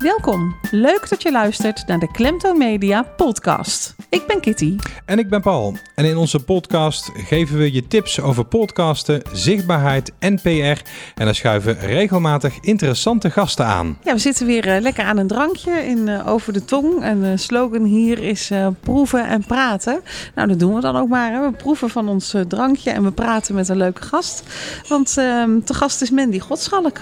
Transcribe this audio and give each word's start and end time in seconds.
Welkom. 0.00 0.56
Leuk 0.70 1.08
dat 1.08 1.22
je 1.22 1.30
luistert 1.30 1.86
naar 1.86 1.98
de 1.98 2.10
Klemtoon 2.10 2.58
Media 2.58 3.02
podcast. 3.02 3.94
Ik 4.08 4.26
ben 4.26 4.40
Kitty. 4.40 4.76
En 5.04 5.18
ik 5.18 5.28
ben 5.28 5.40
Paul. 5.40 5.76
En 5.94 6.04
in 6.04 6.16
onze 6.16 6.44
podcast 6.44 7.10
geven 7.14 7.58
we 7.58 7.72
je 7.72 7.86
tips 7.86 8.20
over 8.20 8.44
podcasten, 8.44 9.22
zichtbaarheid 9.32 10.12
en 10.18 10.40
PR. 10.40 10.48
En 10.48 11.24
daar 11.24 11.34
schuiven 11.34 11.78
regelmatig 11.78 12.58
interessante 12.60 13.30
gasten 13.30 13.66
aan. 13.66 13.98
Ja, 14.04 14.12
we 14.12 14.18
zitten 14.18 14.46
weer 14.46 14.68
eh, 14.68 14.80
lekker 14.80 15.04
aan 15.04 15.16
een 15.16 15.26
drankje 15.26 15.86
in 15.86 15.98
uh, 15.98 16.28
Over 16.28 16.52
de 16.52 16.64
Tong. 16.64 17.02
En 17.02 17.20
de 17.20 17.36
slogan 17.36 17.84
hier 17.84 18.18
is 18.18 18.50
uh, 18.50 18.66
proeven 18.80 19.26
en 19.26 19.44
praten. 19.44 20.00
Nou, 20.34 20.48
dat 20.48 20.58
doen 20.58 20.74
we 20.74 20.80
dan 20.80 20.96
ook 20.96 21.08
maar. 21.08 21.32
Hè. 21.32 21.40
We 21.40 21.52
proeven 21.56 21.90
van 21.90 22.08
ons 22.08 22.34
drankje 22.48 22.90
en 22.90 23.04
we 23.04 23.12
praten 23.12 23.54
met 23.54 23.68
een 23.68 23.76
leuke 23.76 24.02
gast. 24.02 24.42
Want 24.88 25.16
ehm, 25.18 25.60
te 25.60 25.74
gast 25.74 26.02
is 26.02 26.10
Mandy 26.10 26.38
Godschalk. 26.38 27.00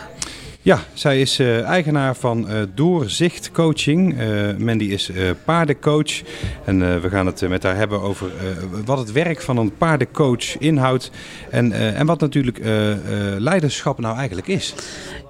Ja, 0.62 0.78
zij 0.92 1.20
is 1.20 1.40
uh, 1.40 1.62
eigenaar 1.62 2.16
van 2.16 2.50
uh, 2.50 2.62
Doorzicht 2.74 3.50
Coaching. 3.50 4.20
Uh, 4.20 4.56
Mandy 4.56 4.84
is 4.84 5.10
paardencoach. 5.44 6.22
En 6.64 7.00
we 7.00 7.08
gaan 7.08 7.26
het 7.26 7.48
met 7.48 7.62
haar 7.62 7.76
hebben 7.76 8.00
over 8.00 8.30
wat 8.84 8.98
het 8.98 9.12
werk 9.12 9.40
van 9.40 9.56
een 9.56 9.76
paardencoach 9.76 10.58
inhoudt. 10.58 11.10
En, 11.50 11.72
en 11.72 12.06
wat 12.06 12.20
natuurlijk 12.20 12.58
leiderschap 13.38 13.98
nou 13.98 14.16
eigenlijk 14.16 14.48
is. 14.48 14.74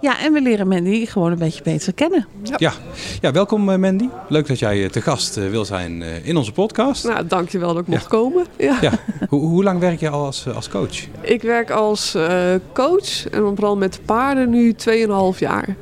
Ja, 0.01 0.21
en 0.21 0.33
we 0.33 0.41
leren 0.41 0.69
Mandy 0.69 1.07
gewoon 1.07 1.33
een 1.33 1.39
beetje 1.39 1.63
beter 1.63 1.95
kennen. 1.95 2.27
Ja, 2.43 2.55
ja. 2.59 2.73
ja 3.21 3.33
welkom 3.33 3.81
Mandy. 3.81 4.09
Leuk 4.29 4.47
dat 4.47 4.59
jij 4.59 4.89
te 4.89 5.01
gast 5.01 5.35
wil 5.35 5.65
zijn 5.65 6.03
in 6.03 6.37
onze 6.37 6.53
podcast. 6.53 7.05
Nou, 7.05 7.27
dankjewel 7.27 7.75
dat 7.75 7.83
ik 7.83 7.89
mocht 7.89 8.07
komen. 8.07 8.47
Ja. 8.57 8.79
ja. 8.81 8.93
Hoe, 9.29 9.41
hoe, 9.41 9.63
lang 9.63 9.81
werk 9.81 10.01
je 10.01 10.09
al 10.09 10.25
als, 10.25 10.47
als 10.55 10.69
coach? 10.69 11.07
Ik 11.21 11.43
werk 11.43 11.71
als 11.71 12.17
coach 12.73 13.29
en 13.29 13.41
vooral 13.41 13.77
met 13.77 14.01
paarden 14.05 14.51
nu 14.51 14.75
2,5 15.35 15.39
jaar. 15.39 15.77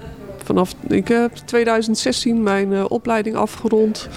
Vanaf, 0.47 0.75
ik 0.89 1.09
heb 1.09 1.35
2016 1.35 2.43
mijn 2.43 2.73
uh, 2.73 2.85
opleiding 2.89 3.37
afgerond. 3.37 4.09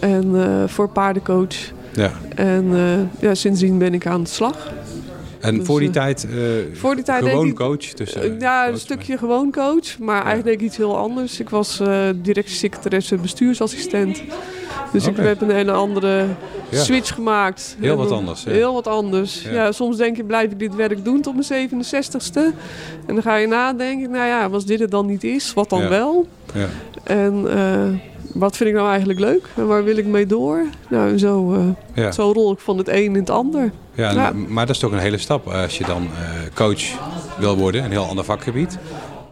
En 0.00 0.24
uh, 0.34 0.62
voor 0.66 0.88
paardencoach. 0.88 1.56
Ja. 1.92 2.12
En 2.34 2.64
uh, 2.64 2.82
ja, 3.20 3.34
sindsdien 3.34 3.78
ben 3.78 3.94
ik 3.94 4.06
aan 4.06 4.22
de 4.22 4.28
slag. 4.28 4.72
En 5.40 5.54
dus, 5.54 5.66
voor 5.66 5.80
die 5.80 5.90
tijd, 5.90 6.26
voor 6.72 6.94
die 6.94 7.04
tijd 7.04 7.24
gewoon 7.24 7.46
ik, 7.46 7.54
coach? 7.54 7.92
Dus, 7.94 8.16
ja, 8.38 8.68
een 8.68 8.78
stukje 8.78 9.18
gewoon 9.18 9.52
coach. 9.52 9.98
Maar 9.98 10.16
ja. 10.16 10.24
eigenlijk 10.24 10.60
ik 10.60 10.66
iets 10.66 10.76
heel 10.76 10.96
anders. 10.96 11.40
Ik 11.40 11.50
was 11.50 11.82
directiesecretaresse 12.22 13.16
bestuursassistent. 13.16 14.22
Dus 14.92 15.06
okay. 15.06 15.24
ik 15.24 15.28
heb 15.28 15.48
een 15.48 15.54
hele 15.54 15.72
andere 15.72 16.26
ja. 16.68 16.82
switch 16.82 17.14
gemaakt. 17.14 17.76
Heel 17.80 17.96
wat 17.96 18.10
anders. 18.10 18.42
Ja. 18.42 18.50
Heel 18.50 18.74
wat 18.74 18.86
anders. 18.86 19.42
Ja. 19.42 19.52
ja. 19.52 19.72
soms 19.72 19.96
denk 19.96 20.16
je, 20.16 20.24
blijf 20.24 20.50
ik 20.50 20.58
dit 20.58 20.74
werk 20.74 21.04
doen 21.04 21.20
tot 21.20 21.34
mijn 21.48 21.68
67ste? 21.70 22.56
En 23.06 23.14
dan 23.14 23.22
ga 23.22 23.36
je 23.36 23.46
nadenken, 23.46 24.10
nou 24.10 24.26
ja, 24.26 24.46
als 24.46 24.64
dit 24.64 24.80
het 24.80 24.90
dan 24.90 25.06
niet 25.06 25.24
is, 25.24 25.54
wat 25.54 25.70
dan 25.70 25.88
wel? 25.88 26.26
En 27.04 27.44
uh, 27.46 28.00
wat 28.32 28.56
vind 28.56 28.68
ik 28.68 28.74
nou 28.74 28.88
eigenlijk 28.88 29.18
leuk? 29.18 29.48
En 29.56 29.66
waar 29.66 29.84
wil 29.84 29.96
ik 29.96 30.06
mee 30.06 30.26
door? 30.26 30.64
Nou, 30.88 31.18
zo, 31.18 31.64
uh, 31.96 32.10
zo 32.10 32.32
rol 32.32 32.52
ik 32.52 32.58
van 32.58 32.78
het 32.78 32.88
een 32.88 33.04
in 33.04 33.14
het 33.14 33.30
ander. 33.30 33.70
Ja, 33.94 34.32
maar 34.48 34.66
dat 34.66 34.74
is 34.74 34.80
toch 34.80 34.92
een 34.92 34.98
hele 34.98 35.18
stap 35.18 35.46
als 35.46 35.78
je 35.78 35.84
dan 35.84 36.02
uh, 36.02 36.54
coach 36.54 36.82
wil 37.38 37.56
worden, 37.56 37.84
een 37.84 37.90
heel 37.90 38.06
ander 38.06 38.24
vakgebied. 38.24 38.78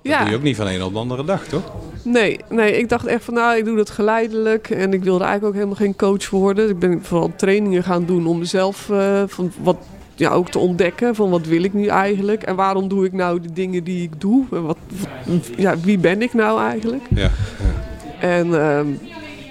Dat 0.02 0.18
doe 0.18 0.28
je 0.28 0.36
ook 0.36 0.42
niet 0.42 0.56
van 0.56 0.66
een 0.66 0.82
op 0.82 0.92
de 0.92 0.98
andere 0.98 1.24
dag, 1.24 1.44
toch? 1.44 1.62
Nee, 2.02 2.40
nee, 2.48 2.78
ik 2.78 2.88
dacht 2.88 3.06
echt 3.06 3.24
van 3.24 3.34
nou, 3.34 3.56
ik 3.56 3.64
doe 3.64 3.76
dat 3.76 3.90
geleidelijk. 3.90 4.70
En 4.70 4.92
ik 4.92 5.04
wilde 5.04 5.24
eigenlijk 5.24 5.46
ook 5.46 5.60
helemaal 5.60 5.86
geen 5.86 5.96
coach 5.96 6.30
worden. 6.30 6.68
Ik 6.68 6.78
ben 6.78 7.04
vooral 7.04 7.32
trainingen 7.36 7.82
gaan 7.82 8.04
doen 8.04 8.26
om 8.26 8.38
mezelf 8.38 8.88
uh, 8.88 9.22
van 9.26 9.52
wat, 9.62 9.76
ja, 10.14 10.30
ook 10.30 10.48
te 10.48 10.58
ontdekken. 10.58 11.14
Van 11.14 11.30
wat 11.30 11.46
wil 11.46 11.62
ik 11.62 11.72
nu 11.72 11.86
eigenlijk? 11.86 12.42
En 12.42 12.56
waarom 12.56 12.88
doe 12.88 13.04
ik 13.04 13.12
nou 13.12 13.40
de 13.40 13.52
dingen 13.52 13.84
die 13.84 14.02
ik 14.02 14.20
doe? 14.20 14.44
En 14.52 14.62
wat, 14.62 14.76
ja, 15.56 15.78
wie 15.78 15.98
ben 15.98 16.22
ik 16.22 16.34
nou 16.34 16.60
eigenlijk? 16.60 17.02
Ja, 17.14 17.20
ja. 17.22 17.30
En 18.20 18.46
uh, 18.46 18.80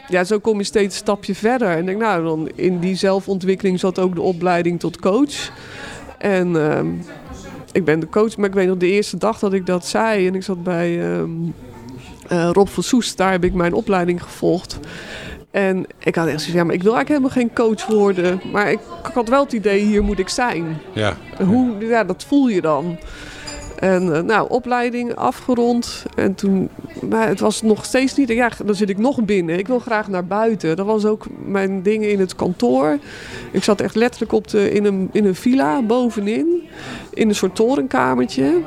ja, 0.07 0.23
zo 0.23 0.39
kom 0.39 0.57
je 0.57 0.63
steeds 0.63 0.93
een 0.93 1.01
stapje 1.01 1.35
verder. 1.35 1.69
En 1.69 1.85
denk 1.85 1.99
nou, 1.99 2.23
dan 2.23 2.49
in 2.55 2.79
die 2.79 2.95
zelfontwikkeling 2.95 3.79
zat 3.79 3.99
ook 3.99 4.15
de 4.15 4.21
opleiding 4.21 4.79
tot 4.79 4.99
coach. 4.99 5.51
En... 6.17 6.47
Uh, 6.49 6.79
ik 7.71 7.85
ben 7.85 7.99
de 7.99 8.09
coach, 8.09 8.37
maar 8.37 8.49
ik 8.49 8.55
weet 8.55 8.67
nog 8.67 8.77
de 8.77 8.91
eerste 8.91 9.17
dag 9.17 9.39
dat 9.39 9.53
ik 9.53 9.65
dat 9.65 9.85
zei. 9.85 10.27
En 10.27 10.35
ik 10.35 10.43
zat 10.43 10.63
bij 10.63 11.17
um, 11.17 11.53
uh, 12.31 12.49
Rob 12.51 12.67
van 12.67 12.83
Soest, 12.83 13.17
daar 13.17 13.31
heb 13.31 13.43
ik 13.43 13.53
mijn 13.53 13.73
opleiding 13.73 14.23
gevolgd. 14.23 14.79
En 15.51 15.85
ik 15.99 16.15
had 16.15 16.27
echt 16.27 16.39
zoiets 16.39 16.57
ja, 16.57 16.63
maar 16.63 16.73
ik 16.73 16.83
wil 16.83 16.95
eigenlijk 16.95 17.07
helemaal 17.07 17.29
geen 17.29 17.65
coach 17.65 17.87
worden. 17.87 18.41
Maar 18.51 18.71
ik, 18.71 18.79
ik 19.07 19.13
had 19.13 19.29
wel 19.29 19.43
het 19.43 19.53
idee, 19.53 19.79
hier 19.79 20.03
moet 20.03 20.19
ik 20.19 20.29
zijn. 20.29 20.77
Ja. 20.93 21.17
Hoe, 21.45 21.75
ja, 21.79 22.03
dat 22.03 22.23
voel 22.23 22.47
je 22.47 22.61
dan. 22.61 22.97
En 23.79 24.03
uh, 24.03 24.19
nou, 24.19 24.49
opleiding 24.49 25.15
afgerond. 25.15 26.05
En 26.15 26.35
toen, 26.35 26.69
maar 27.09 27.27
het 27.27 27.39
was 27.39 27.61
nog 27.61 27.85
steeds 27.85 28.15
niet. 28.15 28.29
Ja, 28.29 28.51
dan 28.65 28.75
zit 28.75 28.89
ik 28.89 28.97
nog 28.97 29.23
binnen. 29.23 29.57
Ik 29.57 29.67
wil 29.67 29.79
graag 29.79 30.07
naar 30.07 30.25
buiten. 30.25 30.75
Dat 30.75 30.85
was 30.85 31.05
ook 31.05 31.25
mijn 31.45 31.81
ding 31.81 32.05
in 32.05 32.19
het 32.19 32.35
kantoor. 32.35 32.97
Ik 33.51 33.63
zat 33.63 33.81
echt 33.81 33.95
letterlijk 33.95 34.31
op 34.31 34.47
de, 34.47 34.71
in, 34.71 34.85
een, 34.85 35.09
in 35.11 35.25
een 35.25 35.35
villa 35.35 35.81
bovenin. 35.81 36.67
In 37.13 37.29
een 37.29 37.35
soort 37.35 37.55
torenkamertje. 37.55 38.61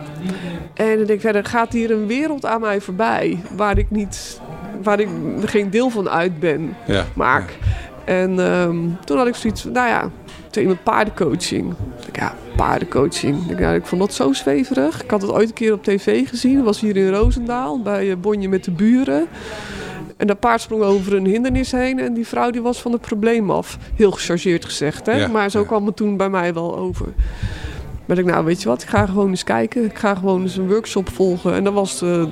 En 0.75 0.97
dan 0.97 0.97
denk 0.97 1.09
ik 1.09 1.21
verder, 1.21 1.45
gaat 1.45 1.73
hier 1.73 1.91
een 1.91 2.07
wereld 2.07 2.47
aan 2.47 2.61
mij 2.61 2.81
voorbij. 2.81 3.41
Waar 3.57 3.79
ik 3.79 3.91
niet, 3.91 4.41
waar 4.83 5.01
ik 5.01 5.09
geen 5.45 5.71
deel 5.71 5.91
van 5.91 6.09
uit 6.09 6.41
ben. 6.41 6.77
Ja, 6.87 7.05
maak. 7.15 7.51
Ja. 7.51 7.67
En 8.05 8.39
um, 8.39 8.99
toen 9.05 9.17
had 9.17 9.27
ik 9.27 9.35
zoiets 9.35 9.65
nou 9.65 9.89
ja, 9.89 10.11
tegen 10.51 10.83
paardencoaching. 10.83 11.75
Ik, 12.07 12.17
ja, 12.17 12.35
paardencoaching. 12.57 13.51
Ik, 13.51 13.59
ja, 13.59 13.73
ik 13.73 13.87
vond 13.87 14.01
dat 14.01 14.15
zo 14.15 14.33
zweverig. 14.33 15.03
Ik 15.03 15.11
had 15.11 15.23
het 15.23 15.31
ooit 15.31 15.49
een 15.49 15.55
keer 15.55 15.73
op 15.73 15.85
tv 15.85 16.29
gezien. 16.29 16.57
Dat 16.57 16.65
was 16.65 16.81
hier 16.81 16.97
in 16.97 17.11
Roosendaal 17.11 17.83
bij 17.83 18.19
Bonje 18.19 18.49
met 18.49 18.65
de 18.65 18.71
buren. 18.71 19.27
En 20.17 20.27
dat 20.27 20.41
paard 20.41 20.61
sprong 20.61 20.83
over 20.83 21.15
een 21.15 21.27
hindernis 21.27 21.73
heen 21.73 21.99
en 21.99 22.15
die 22.15 22.27
vrouw 22.27 22.51
die 22.51 22.63
was 22.63 22.81
van 22.81 22.93
het 22.93 23.01
probleem 23.01 23.51
af. 23.51 23.79
Heel 23.95 24.11
gechargeerd 24.11 24.65
gezegd, 24.65 25.07
hè? 25.07 25.13
Ja, 25.13 25.29
maar 25.29 25.51
zo 25.51 25.61
ja. 25.61 25.67
kwam 25.67 25.87
het 25.87 25.97
toen 25.97 26.17
bij 26.17 26.29
mij 26.29 26.55
wel 26.55 26.77
over. 26.77 27.07
Maar 28.05 28.19
ik 28.19 28.25
nou, 28.25 28.45
weet 28.45 28.63
je 28.63 28.69
wat, 28.69 28.83
ik 28.83 28.89
ga 28.89 29.07
gewoon 29.07 29.29
eens 29.29 29.45
kijken. 29.45 29.85
Ik 29.85 29.99
ga 29.99 30.15
gewoon 30.15 30.43
eens 30.43 30.57
een 30.57 30.69
workshop 30.69 31.09
volgen. 31.09 31.55
En 31.55 31.65
dat 31.65 31.73
was... 31.73 32.03
Uh, 32.03 32.25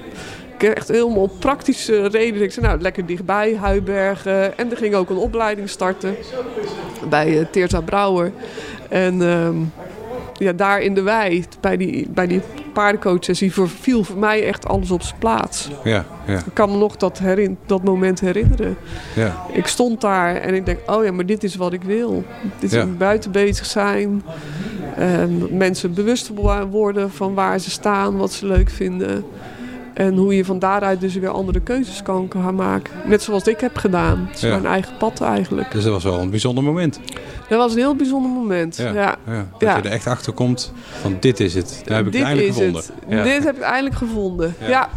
echt 0.62 0.88
helemaal 0.88 1.22
op 1.22 1.32
praktische 1.38 2.08
reden. 2.08 2.42
Ik 2.42 2.52
zei, 2.52 2.66
nou, 2.66 2.80
lekker 2.80 3.06
dichtbij, 3.06 3.56
Huibergen. 3.56 4.58
En 4.58 4.70
er 4.70 4.76
ging 4.76 4.94
ook 4.94 5.10
een 5.10 5.16
opleiding 5.16 5.68
starten 5.68 6.16
bij 7.08 7.38
uh, 7.38 7.44
Teerta 7.50 7.80
Brouwer. 7.80 8.32
En 8.88 9.20
um, 9.20 9.72
ja, 10.38 10.52
daar 10.52 10.80
in 10.80 10.94
de 10.94 11.02
wei, 11.02 11.44
bij 11.60 11.76
die, 11.76 12.08
bij 12.08 12.26
die 12.26 12.40
paardencoaches, 12.72 13.42
viel 13.80 14.04
voor 14.04 14.18
mij 14.18 14.46
echt 14.46 14.66
alles 14.66 14.90
op 14.90 15.02
zijn 15.02 15.18
plaats. 15.18 15.68
Ja, 15.84 16.04
ja. 16.26 16.36
Ik 16.36 16.54
kan 16.54 16.70
me 16.70 16.76
nog 16.76 16.96
dat, 16.96 17.18
herin, 17.18 17.58
dat 17.66 17.84
moment 17.84 18.20
herinneren. 18.20 18.76
Ja. 19.14 19.46
Ik 19.52 19.66
stond 19.66 20.00
daar 20.00 20.36
en 20.36 20.54
ik 20.54 20.66
denk, 20.66 20.78
oh 20.86 21.04
ja, 21.04 21.12
maar 21.12 21.26
dit 21.26 21.44
is 21.44 21.56
wat 21.56 21.72
ik 21.72 21.82
wil. 21.82 22.24
Dit 22.58 22.72
is 22.72 22.96
buiten 22.98 23.30
bezig 23.30 23.66
zijn. 23.66 24.22
En 24.96 25.46
mensen 25.50 25.94
bewust 25.94 26.30
worden 26.70 27.10
van 27.10 27.34
waar 27.34 27.58
ze 27.58 27.70
staan, 27.70 28.16
wat 28.16 28.32
ze 28.32 28.46
leuk 28.46 28.70
vinden. 28.70 29.24
En 29.98 30.16
hoe 30.16 30.36
je 30.36 30.44
van 30.44 30.58
daaruit 30.58 31.00
dus 31.00 31.14
weer 31.14 31.28
andere 31.28 31.60
keuzes 31.60 32.02
kan 32.02 32.30
gaan 32.42 32.54
maken. 32.54 32.94
Net 33.04 33.22
zoals 33.22 33.46
ik 33.46 33.60
heb 33.60 33.76
gedaan. 33.76 34.24
Het 34.26 34.36
is 34.36 34.40
ja. 34.40 34.48
mijn 34.48 34.66
eigen 34.66 34.96
pad 34.98 35.20
eigenlijk. 35.20 35.72
Dus 35.72 35.82
dat 35.82 35.92
was 35.92 36.04
wel 36.04 36.18
een 36.18 36.30
bijzonder 36.30 36.64
moment. 36.64 37.00
Dat 37.48 37.58
was 37.58 37.72
een 37.72 37.78
heel 37.78 37.96
bijzonder 37.96 38.30
moment. 38.30 38.76
Ja. 38.76 38.92
ja. 38.92 39.16
ja. 39.26 39.46
Dat 39.58 39.60
je 39.60 39.88
er 39.88 39.94
echt 39.94 40.06
achter 40.06 40.32
komt 40.32 40.72
van 41.00 41.16
dit 41.20 41.40
is 41.40 41.54
het. 41.54 41.82
Daar 41.84 41.96
heb 41.96 42.06
ik 42.06 42.12
dit 42.12 42.20
het 42.20 42.30
eindelijk 42.30 42.54
gevonden. 42.56 43.24
Dit 43.24 43.44
heb 43.44 43.56
ik 43.56 43.62
eindelijk 43.62 43.94
gevonden. 43.94 44.54
Ja. 44.60 44.88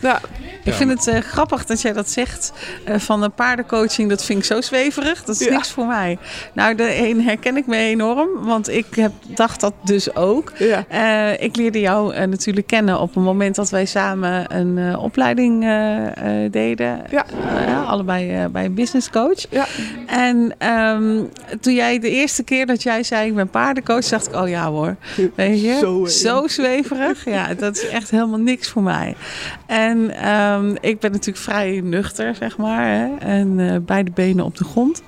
ja. 0.00 0.20
Ik 0.64 0.74
vind 0.74 0.90
het 0.90 1.06
uh, 1.06 1.20
grappig 1.20 1.64
dat 1.64 1.80
jij 1.80 1.92
dat 1.92 2.10
zegt. 2.10 2.52
Uh, 2.88 2.98
van 2.98 3.20
de 3.20 3.28
paardencoaching, 3.28 4.08
dat 4.08 4.24
vind 4.24 4.38
ik 4.38 4.44
zo 4.44 4.60
zweverig. 4.60 5.24
Dat 5.24 5.40
is 5.40 5.48
niks 5.48 5.70
voor 5.70 5.86
mij. 5.86 6.18
Nou, 6.52 6.74
de 6.74 6.96
een 6.96 7.22
herken 7.22 7.56
ik 7.56 7.66
me 7.66 7.76
enorm. 7.76 8.28
Want 8.44 8.68
ik 8.68 8.86
heb, 8.94 9.12
dacht 9.26 9.60
dat 9.60 9.72
dus 9.84 10.14
ook. 10.14 10.52
Uh, 10.92 11.40
ik 11.40 11.56
leerde 11.56 11.80
jou 11.80 12.26
natuurlijk 12.26 12.66
kennen 12.66 13.00
op 13.00 13.14
het 13.14 13.24
moment 13.24 13.54
dat 13.54 13.70
wij 13.70 13.84
samen 13.84 14.47
een 14.48 14.96
opleiding 14.96 15.60
deden. 16.50 17.00
Ja. 17.10 17.24
allebei 17.86 18.48
bij 18.48 18.64
een 18.64 18.74
business 18.74 19.10
coach. 19.10 19.46
Ja. 19.50 19.66
En 20.06 20.68
um, 20.72 21.28
toen 21.60 21.74
jij 21.74 21.98
de 21.98 22.10
eerste 22.10 22.42
keer 22.42 22.66
dat 22.66 22.82
jij 22.82 23.02
zei 23.02 23.28
ik 23.28 23.34
ben 23.34 23.48
paardencoach, 23.48 24.04
dacht 24.04 24.28
ik, 24.28 24.34
oh 24.34 24.48
ja 24.48 24.70
hoor. 24.70 24.96
Weet 25.34 25.60
je? 25.60 25.76
Zo, 25.80 26.06
zo 26.06 26.46
zweverig. 26.46 27.24
Ja, 27.24 27.54
dat 27.54 27.76
is 27.76 27.88
echt 27.88 28.10
helemaal 28.10 28.38
niks 28.38 28.68
voor 28.68 28.82
mij. 28.82 29.16
En 29.66 30.28
um, 30.28 30.76
ik 30.80 31.00
ben 31.00 31.10
natuurlijk 31.10 31.44
vrij 31.44 31.80
nuchter, 31.84 32.34
zeg 32.34 32.56
maar. 32.56 32.86
Hè? 32.86 33.16
En 33.16 33.58
uh, 33.58 33.76
beide 33.80 34.10
benen 34.10 34.44
op 34.44 34.56
de 34.56 34.64
grond. 34.64 35.02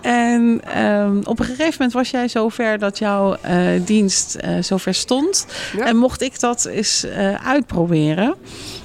En 0.00 0.60
um, 0.82 1.20
op 1.24 1.38
een 1.38 1.44
gegeven 1.44 1.72
moment 1.72 1.92
was 1.92 2.10
jij 2.10 2.28
zover 2.28 2.78
dat 2.78 2.98
jouw 2.98 3.36
uh, 3.46 3.60
dienst 3.84 4.38
uh, 4.44 4.62
zover 4.62 4.94
stond. 4.94 5.46
Ja. 5.76 5.86
En 5.86 5.96
mocht 5.96 6.22
ik 6.22 6.40
dat 6.40 6.64
eens 6.64 7.06
uitproberen. 7.44 8.34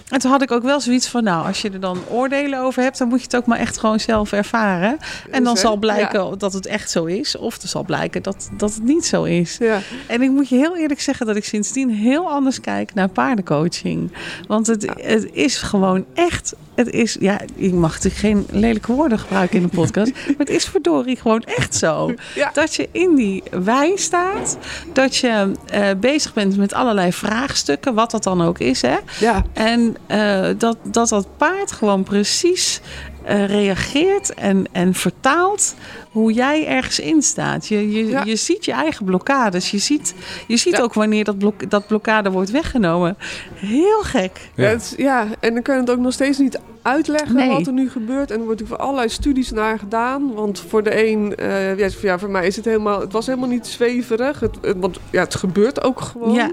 En 0.10 0.20
toen 0.20 0.32
had 0.32 0.42
ik 0.42 0.52
ook 0.52 0.64
wel 0.64 0.80
zoiets 0.80 1.08
van, 1.08 1.24
nou, 1.24 1.48
als 1.48 1.62
je 1.62 1.70
er 1.70 1.80
dan 1.80 1.98
oordelen 2.10 2.60
over 2.60 2.84
hebt, 2.84 2.98
dan 2.98 3.08
moet 3.08 3.20
je 3.20 3.26
het 3.26 3.36
ook 3.36 3.46
maar 3.46 3.60
echt 3.60 3.78
gewoon 3.78 4.00
zelf 4.00 4.32
ervaren. 4.32 4.98
En 5.32 5.44
dan 5.44 5.58
zal 5.58 5.78
blijken 5.78 6.38
dat 6.38 6.54
het 6.54 6.66
echt 6.66 6.92
zo 6.92 7.06
is, 7.06 7.38
of 7.38 7.62
er 7.62 7.68
zal 7.68 7.84
blijken 7.84 8.24
dat, 8.24 8.50
dat 8.58 8.74
het 8.74 8.84
niet 8.84 9.06
zo 9.06 9.24
is. 9.24 9.58
Ja. 9.58 9.80
En 10.08 10.22
ik 10.22 10.30
moet 10.30 10.50
je 10.50 10.56
heel 10.56 10.78
eerlijk 10.78 11.02
zeggen 11.02 11.26
dat 11.26 11.36
ik 11.36 11.46
sindsdien 11.46 11.90
heel 11.90 12.30
anders 12.30 12.62
kijk 12.62 12.94
naar 12.94 13.10
paardencoaching. 13.10 14.12
Want 14.48 14.68
het, 14.68 14.88
het 15.02 15.30
is 15.32 15.58
gewoon 15.58 16.06
echt 16.14 16.56
het 16.76 16.90
is, 16.90 17.18
ja, 17.20 17.42
ik 17.56 17.74
mag 17.74 17.94
natuurlijk 17.94 18.16
geen 18.16 18.60
lelijke 18.62 18.94
woorden 18.94 19.20
gebruiken 19.20 19.58
in 19.58 19.64
een 19.64 19.70
podcast. 19.70 20.12
maar 20.28 20.36
het 20.38 20.50
is 20.50 20.66
verdorie 20.66 21.16
gewoon 21.16 21.42
echt 21.42 21.76
zo. 21.76 22.14
Dat 22.54 22.76
je 22.76 22.90
in 22.92 23.16
die 23.16 23.44
wei 23.52 23.98
staat. 23.98 24.58
Dat 24.94 25.16
je 25.16 25.52
uh, 25.74 25.88
bezig 26.00 26.34
bent 26.34 26.58
met 26.58 26.74
allerlei 26.74 27.14
vraagstukken. 27.14 27.94
Wat 27.94 28.12
dat 28.12 28.24
dan 28.24 28.42
ook 28.42 28.60
is. 28.60 28.82
Hè? 28.82 28.98
Ja. 29.20 29.44
En 29.54 29.96
uh, 30.08 30.48
dat, 30.58 30.78
dat 30.84 31.10
dat 31.10 31.28
paard 31.38 31.72
gewoon 31.72 32.04
precies 32.04 32.82
uh, 33.30 33.48
reageert 33.48 34.34
en, 34.34 34.66
en 34.72 34.94
vertaalt 34.94 35.76
hoe 36.12 36.34
jij 36.34 36.68
ergens 36.68 37.00
in 37.00 37.22
staat. 37.22 37.68
Je, 37.68 37.92
je, 37.92 38.22
je 38.26 38.36
ziet 38.36 38.66
je 38.66 38.72
eigen 38.72 39.06
blokkades. 39.06 39.72
Je 39.72 39.78
ziet, 39.78 40.16
je 40.48 40.58
ziet 40.58 40.82
ook 40.82 40.94
wanneer 40.94 41.24
dat, 41.24 41.38
blok, 41.38 41.70
dat 41.70 41.88
blokkade 41.88 42.32
wordt 42.32 42.52
weggenomen. 42.52 43.18
Heel 43.54 44.02
gek. 44.02 44.50
Ja, 44.56 44.68
het, 44.68 44.94
ja, 44.98 45.28
en 45.40 45.54
dan 45.54 45.62
kun 45.62 45.74
je 45.74 45.80
het 45.80 45.90
ook 45.90 46.00
nog 46.00 46.14
steeds 46.14 46.38
niet 46.38 46.60
uitleggen 46.82 47.48
wat 47.48 47.68
er 47.68 47.74
nu 47.74 47.90
gebeurt. 47.90 48.32
En 48.32 48.40
er 48.40 48.46
wordt 48.46 48.62
voor 48.66 48.78
allerlei 48.78 49.10
studies 49.10 49.52
naar 49.52 49.80
gedaan. 49.80 50.34
Want 50.34 50.60
voor 50.68 50.84
de 50.84 51.08
een, 51.08 51.34
uh, 51.40 51.78
ja, 52.02 52.20
voor 52.20 52.30
mij 52.30 52.48
is 52.48 52.56
het 52.56 52.66
helemaal, 52.66 53.00
het 53.00 53.12
was 53.12 53.26
helemaal 53.26 53.50
niet 53.50 53.68
zweverig. 53.68 54.40
Het, 54.40 54.58
het, 54.62 54.78
want 54.80 55.00
ja, 55.12 55.24
het 55.24 55.36
gebeurt 55.36 55.84
ook 55.84 56.02
gewoon. 56.02 56.34
Ja. 56.34 56.52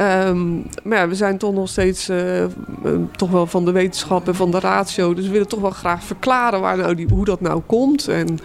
Ehm, 0.00 0.56
maar 0.82 0.98
ja, 0.98 1.08
we 1.08 1.14
zijn 1.14 1.38
toch 1.38 1.54
nog 1.54 1.68
steeds 1.68 2.08
uh, 2.08 2.44
toch 3.16 3.30
wel 3.30 3.46
van 3.46 3.64
de 3.64 3.70
wetenschap 3.70 4.28
en 4.28 4.34
van 4.34 4.50
de 4.50 4.58
ratio. 4.58 5.14
Dus 5.14 5.26
we 5.26 5.32
willen 5.32 5.48
toch 5.48 5.60
wel 5.60 5.70
graag 5.70 6.04
verklaren 6.04 6.60
waar 6.60 6.76
nou 6.76 6.94
die, 6.94 7.08
hoe 7.12 7.24
dat 7.24 7.40
nou 7.40 7.60
komt. 7.66 8.08
En 8.08 8.38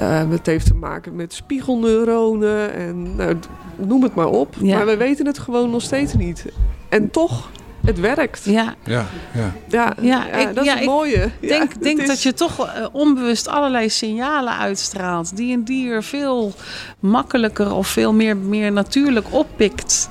uh, 0.00 0.30
het 0.30 0.46
heeft 0.46 0.66
te 0.66 0.74
maken 0.74 1.16
met 1.16 1.32
spiegelneuronen 1.32 2.74
en 2.74 3.16
nou, 3.16 3.36
noem 3.76 4.02
het 4.02 4.14
maar 4.14 4.28
op. 4.28 4.60
Maar 4.60 4.86
we 4.86 4.96
weten 4.96 5.26
het 5.26 5.38
gewoon 5.38 5.70
nog 5.70 5.82
steeds 5.82 6.14
niet. 6.14 6.44
En 6.88 7.10
toch 7.10 7.50
het 7.86 8.00
werkt. 8.00 8.44
Ja, 8.44 8.74
ja, 8.84 9.06
ja. 9.32 9.52
ja, 9.68 9.94
ja, 10.00 10.32
ik, 10.32 10.54
dat 10.54 10.64
is 10.64 10.72
het 10.72 10.84
mooie. 10.84 11.30
Ik 11.40 11.48
denk, 11.48 11.82
denk 11.82 12.06
dat 12.06 12.22
je 12.22 12.34
toch 12.34 12.66
uh, 12.66 12.86
onbewust 12.92 13.48
allerlei 13.48 13.88
signalen 13.88 14.56
uitstraalt 14.56 15.36
die 15.36 15.54
een 15.56 15.64
dier 15.64 16.02
veel 16.02 16.52
makkelijker 17.00 17.74
of 17.74 17.88
veel 17.88 18.12
meer, 18.12 18.36
meer 18.36 18.72
natuurlijk 18.72 19.26
oppikt. 19.30 20.08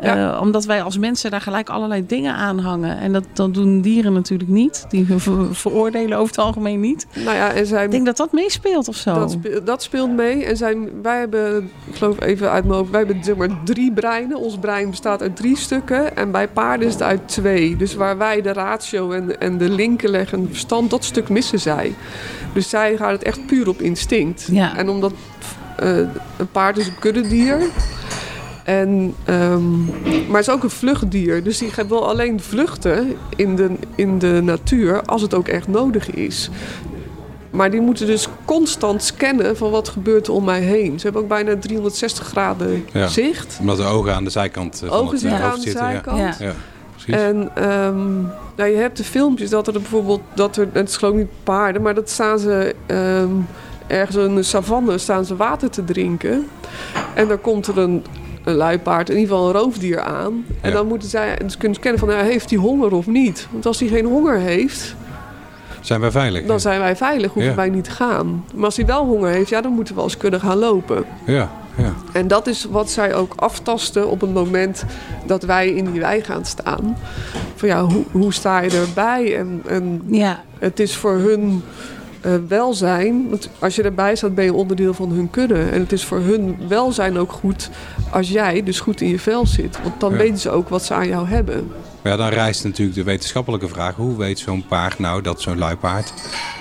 Uh, 0.00 0.38
omdat 0.40 0.64
wij 0.64 0.82
als 0.82 0.98
mensen 0.98 1.30
daar 1.30 1.40
gelijk 1.40 1.68
allerlei 1.68 2.06
dingen 2.06 2.34
aan 2.34 2.58
hangen. 2.58 2.98
En 2.98 3.12
dat, 3.12 3.24
dat 3.32 3.54
doen 3.54 3.80
dieren 3.80 4.12
natuurlijk 4.12 4.50
niet. 4.50 4.84
Die 4.88 5.06
veroordelen 5.50 6.18
over 6.18 6.36
het 6.36 6.44
algemeen 6.44 6.80
niet. 6.80 7.06
Nou 7.14 7.36
ja, 7.36 7.52
en 7.52 7.66
zijn, 7.66 7.84
ik 7.84 7.90
denk 7.90 8.06
dat 8.06 8.16
dat 8.16 8.32
meespeelt 8.32 8.88
of 8.88 8.96
zo. 8.96 9.14
Dat, 9.14 9.30
speelt, 9.30 9.66
dat 9.66 9.82
speelt 9.82 10.10
mee. 10.10 10.44
En 10.44 10.56
zijn, 10.56 11.02
wij 11.02 11.18
hebben, 11.18 11.70
ik 11.86 11.96
geloof 11.96 12.20
even 12.20 12.50
uit 12.50 12.64
mijn 12.64 12.76
hoofd, 12.76 12.90
wij 12.90 13.02
hebben 13.04 13.24
zeg 13.24 13.36
maar 13.36 13.62
drie 13.64 13.92
breinen. 13.92 14.38
Ons 14.38 14.58
brein 14.58 14.90
bestaat 14.90 15.22
uit 15.22 15.36
drie 15.36 15.56
stukken. 15.56 16.16
En 16.16 16.30
bij 16.30 16.48
paarden 16.48 16.86
is 16.86 16.92
het 16.92 17.02
uit 17.02 17.13
twee. 17.24 17.76
Dus 17.76 17.94
waar 17.94 18.18
wij 18.18 18.42
de 18.42 18.52
ratio 18.52 19.10
en, 19.10 19.40
en 19.40 19.58
de 19.58 19.70
linken 19.70 20.10
leggen, 20.10 20.38
en 20.38 20.48
verstand, 20.48 20.90
dat 20.90 21.04
stuk 21.04 21.28
missen 21.28 21.60
zij. 21.60 21.94
Dus 22.52 22.68
zij 22.68 22.96
gaan 22.96 23.12
het 23.12 23.22
echt 23.22 23.46
puur 23.46 23.68
op 23.68 23.80
instinct. 23.80 24.48
Ja. 24.50 24.76
En 24.76 24.88
omdat 24.88 25.12
uh, 25.82 25.96
een 26.36 26.50
paard 26.52 26.76
is 26.76 26.86
een 26.86 26.98
kuddedier. 26.98 27.58
En, 28.64 29.14
um, 29.28 29.84
maar 30.28 30.36
het 30.36 30.48
is 30.48 30.50
ook 30.50 30.62
een 30.62 30.70
vluchtdier. 30.70 31.42
Dus 31.42 31.58
die 31.58 31.70
gaat 31.70 31.88
wel 31.88 32.08
alleen 32.08 32.40
vluchten 32.40 33.16
in 33.36 33.56
de, 33.56 33.70
in 33.94 34.18
de 34.18 34.40
natuur 34.42 35.02
als 35.02 35.22
het 35.22 35.34
ook 35.34 35.48
echt 35.48 35.68
nodig 35.68 36.10
is. 36.10 36.50
Maar 37.50 37.70
die 37.70 37.80
moeten 37.80 38.06
dus 38.06 38.28
constant 38.44 39.02
scannen 39.02 39.56
van 39.56 39.70
wat 39.70 39.88
gebeurt 39.88 40.26
er 40.26 40.32
om 40.32 40.44
mij 40.44 40.60
heen. 40.60 40.98
Ze 40.98 41.04
hebben 41.04 41.22
ook 41.22 41.28
bijna 41.28 41.56
360 41.56 42.26
graden 42.26 42.86
zicht. 43.06 43.56
Omdat 43.60 43.76
de 43.76 43.84
ogen 43.84 44.14
aan 44.14 44.24
de 44.24 44.30
zijkant 44.30 44.80
uh, 44.84 44.88
van 44.88 44.98
ogen 44.98 45.14
het, 45.14 45.24
uh, 45.24 45.44
aan 45.44 45.60
de 45.60 45.70
zijkant. 45.70 46.18
Ja. 46.18 46.34
ja. 46.38 46.54
Precies. 47.04 47.22
En 47.22 47.36
um, 47.70 48.28
nou, 48.56 48.70
je 48.70 48.76
hebt 48.76 48.96
de 48.96 49.04
filmpjes 49.04 49.50
dat 49.50 49.66
er 49.66 49.72
bijvoorbeeld... 49.72 50.20
Dat 50.34 50.56
er, 50.56 50.68
het 50.72 50.88
is 50.88 50.96
geloof 50.96 51.14
niet 51.14 51.28
paarden, 51.42 51.82
maar 51.82 51.94
dat 51.94 52.10
staan 52.10 52.38
ze... 52.38 52.74
Um, 52.86 53.46
ergens 53.86 54.16
in 54.16 54.34
de 54.34 54.42
savanne 54.42 54.98
staan 54.98 55.24
ze 55.24 55.36
water 55.36 55.70
te 55.70 55.84
drinken. 55.84 56.46
En 57.14 57.28
dan 57.28 57.40
komt 57.40 57.66
er 57.66 57.78
een 57.78 58.04
een 58.44 58.54
luipaard, 58.54 59.10
in 59.10 59.18
ieder 59.18 59.34
geval 59.34 59.48
een 59.48 59.60
roofdier 59.60 60.00
aan. 60.00 60.44
En 60.60 60.72
dan 60.72 60.86
moeten 60.86 61.08
zij 61.08 61.36
dus 61.42 61.56
kunnen 61.56 61.80
kennen 61.80 62.00
van, 62.00 62.08
nou, 62.08 62.24
heeft 62.24 62.50
hij 62.50 62.58
honger 62.58 62.92
of 62.92 63.06
niet? 63.06 63.48
Want 63.50 63.66
als 63.66 63.80
hij 63.80 63.88
geen 63.88 64.06
honger 64.06 64.38
heeft... 64.38 64.94
Zijn 65.80 66.00
wij 66.00 66.10
veilig? 66.10 66.46
Dan 66.46 66.60
zijn 66.60 66.80
wij 66.80 66.96
veilig, 66.96 67.32
hoeven 67.32 67.56
wij 67.56 67.68
niet 67.68 67.84
te 67.84 67.90
gaan. 67.90 68.44
Maar 68.54 68.64
als 68.64 68.76
hij 68.76 68.86
wel 68.86 69.04
honger 69.04 69.30
heeft, 69.30 69.48
ja, 69.48 69.60
dan 69.60 69.72
moeten 69.72 69.94
we 69.94 70.00
als 70.00 70.16
kunnen 70.16 70.40
gaan 70.40 70.58
lopen. 70.58 71.04
Ja, 71.26 71.50
ja. 71.76 71.94
En 72.12 72.28
dat 72.28 72.46
is 72.46 72.64
wat 72.64 72.90
zij 72.90 73.14
ook 73.14 73.32
aftasten 73.36 74.08
op 74.08 74.20
het 74.20 74.32
moment 74.32 74.84
dat 75.26 75.42
wij 75.42 75.68
in 75.68 75.90
die 75.90 76.00
wei 76.00 76.22
gaan 76.22 76.44
staan. 76.44 76.96
Van 77.54 77.68
ja, 77.68 77.84
hoe, 77.84 78.04
hoe 78.10 78.32
sta 78.32 78.60
je 78.60 78.70
erbij? 78.70 79.36
En, 79.36 79.62
en 79.66 80.02
ja. 80.06 80.42
het 80.58 80.80
is 80.80 80.96
voor 80.96 81.18
hun 81.18 81.62
uh, 82.26 82.32
welzijn. 82.48 83.28
Want 83.28 83.48
als 83.58 83.76
je 83.76 83.82
erbij 83.82 84.16
staat, 84.16 84.34
ben 84.34 84.44
je 84.44 84.52
onderdeel 84.52 84.94
van 84.94 85.10
hun 85.10 85.30
kudde. 85.30 85.62
En 85.62 85.80
het 85.80 85.92
is 85.92 86.04
voor 86.04 86.18
hun 86.20 86.56
welzijn 86.68 87.18
ook 87.18 87.32
goed 87.32 87.70
als 88.10 88.28
jij 88.28 88.62
dus 88.62 88.80
goed 88.80 89.00
in 89.00 89.08
je 89.08 89.18
vel 89.18 89.46
zit. 89.46 89.82
Want 89.82 90.00
dan 90.00 90.12
weten 90.12 90.38
ze 90.38 90.50
ook 90.50 90.68
wat 90.68 90.84
ze 90.84 90.94
aan 90.94 91.08
jou 91.08 91.28
hebben. 91.28 91.72
Ja, 92.02 92.16
dan 92.16 92.28
rijst 92.28 92.64
natuurlijk 92.64 92.96
de 92.96 93.04
wetenschappelijke 93.04 93.68
vraag: 93.68 93.96
hoe 93.96 94.16
weet 94.16 94.38
zo'n 94.38 94.66
paard 94.66 94.98
nou 94.98 95.22
dat 95.22 95.40
zo'n 95.40 95.58
luipaard 95.58 96.12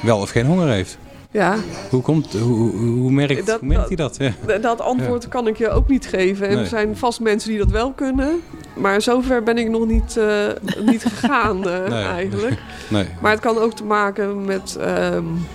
wel 0.01 0.19
of 0.19 0.29
geen 0.29 0.45
honger 0.45 0.67
heeft? 0.67 0.97
Ja. 1.33 1.57
Hoe, 1.89 2.01
komt, 2.01 2.33
hoe, 2.33 2.71
hoe, 2.71 3.11
merkt, 3.11 3.45
dat, 3.45 3.59
hoe 3.59 3.67
merkt 3.67 3.87
hij 3.87 3.95
dat? 3.95 4.17
Ja. 4.17 4.57
Dat 4.57 4.81
antwoord 4.81 5.27
kan 5.27 5.47
ik 5.47 5.57
je 5.57 5.69
ook 5.69 5.87
niet 5.87 6.05
geven. 6.05 6.47
En 6.47 6.57
er 6.57 6.65
zijn 6.65 6.97
vast 6.97 7.19
mensen 7.19 7.49
die 7.49 7.59
dat 7.59 7.71
wel 7.71 7.91
kunnen. 7.91 8.41
Maar 8.73 9.01
zover 9.01 9.43
ben 9.43 9.57
ik 9.57 9.69
nog 9.69 9.85
niet, 9.85 10.15
uh, 10.17 10.47
niet 10.85 11.05
gegaan 11.05 11.67
uh, 11.67 12.05
eigenlijk. 12.07 12.57
Nee. 12.87 13.05
Maar 13.21 13.31
het 13.31 13.39
kan 13.39 13.57
ook 13.57 13.73
te 13.73 13.83
maken 13.83 14.45
met 14.45 14.77
um, 15.13 15.45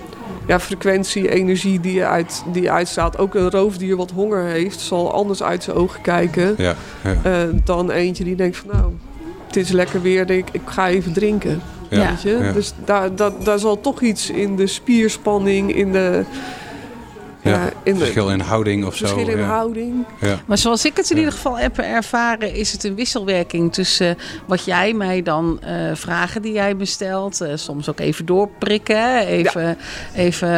ja, 0.46 0.60
frequentie, 0.60 1.30
energie 1.30 1.80
die, 1.80 1.94
je 1.94 2.06
uit, 2.06 2.44
die 2.52 2.70
uitstaat. 2.70 3.18
Ook 3.18 3.34
een 3.34 3.50
roofdier 3.50 3.96
wat 3.96 4.10
honger 4.10 4.44
heeft, 4.44 4.80
zal 4.80 5.12
anders 5.12 5.42
uit 5.42 5.62
zijn 5.62 5.76
ogen 5.76 6.00
kijken. 6.00 6.54
Ja. 6.56 6.74
Uh, 7.04 7.32
dan 7.64 7.90
eentje 7.90 8.24
die 8.24 8.36
denkt 8.36 8.56
van 8.56 8.68
nou, 8.72 8.92
het 9.46 9.56
is 9.56 9.70
lekker 9.70 10.02
weer, 10.02 10.30
ik, 10.30 10.48
ik 10.52 10.62
ga 10.64 10.88
even 10.88 11.12
drinken. 11.12 11.60
Ja. 11.88 12.08
Weet 12.08 12.22
je? 12.22 12.50
Dus 12.52 12.72
daar, 12.84 13.14
daar, 13.14 13.30
daar 13.44 13.58
zal 13.58 13.80
toch 13.80 14.00
iets 14.00 14.30
in 14.30 14.56
de 14.56 14.66
spierspanning, 14.66 15.74
in 15.74 15.92
de 15.92 16.24
ja, 17.42 17.70
in 17.82 17.96
verschil 17.96 18.30
in 18.30 18.40
houding 18.40 18.84
of 18.84 18.96
verschil 18.96 19.08
zo. 19.08 19.14
Verschil 19.14 19.38
in 19.38 19.44
houding. 19.44 20.04
Ja. 20.20 20.38
Maar 20.46 20.58
zoals 20.58 20.84
ik 20.84 20.96
het 20.96 21.10
in 21.10 21.16
ieder 21.16 21.32
geval 21.32 21.58
heb 21.58 21.78
ervaren, 21.78 22.54
is 22.54 22.72
het 22.72 22.84
een 22.84 22.94
wisselwerking 22.94 23.72
tussen 23.72 24.16
wat 24.46 24.64
jij 24.64 24.92
mij 24.92 25.22
dan 25.22 25.60
uh, 25.64 25.90
vragen 25.94 26.42
die 26.42 26.52
jij 26.52 26.76
bestelt, 26.76 27.42
uh, 27.42 27.48
soms 27.54 27.88
ook 27.88 28.00
even 28.00 28.26
doorprikken, 28.26 29.18
even, 29.18 29.78
even 30.14 30.50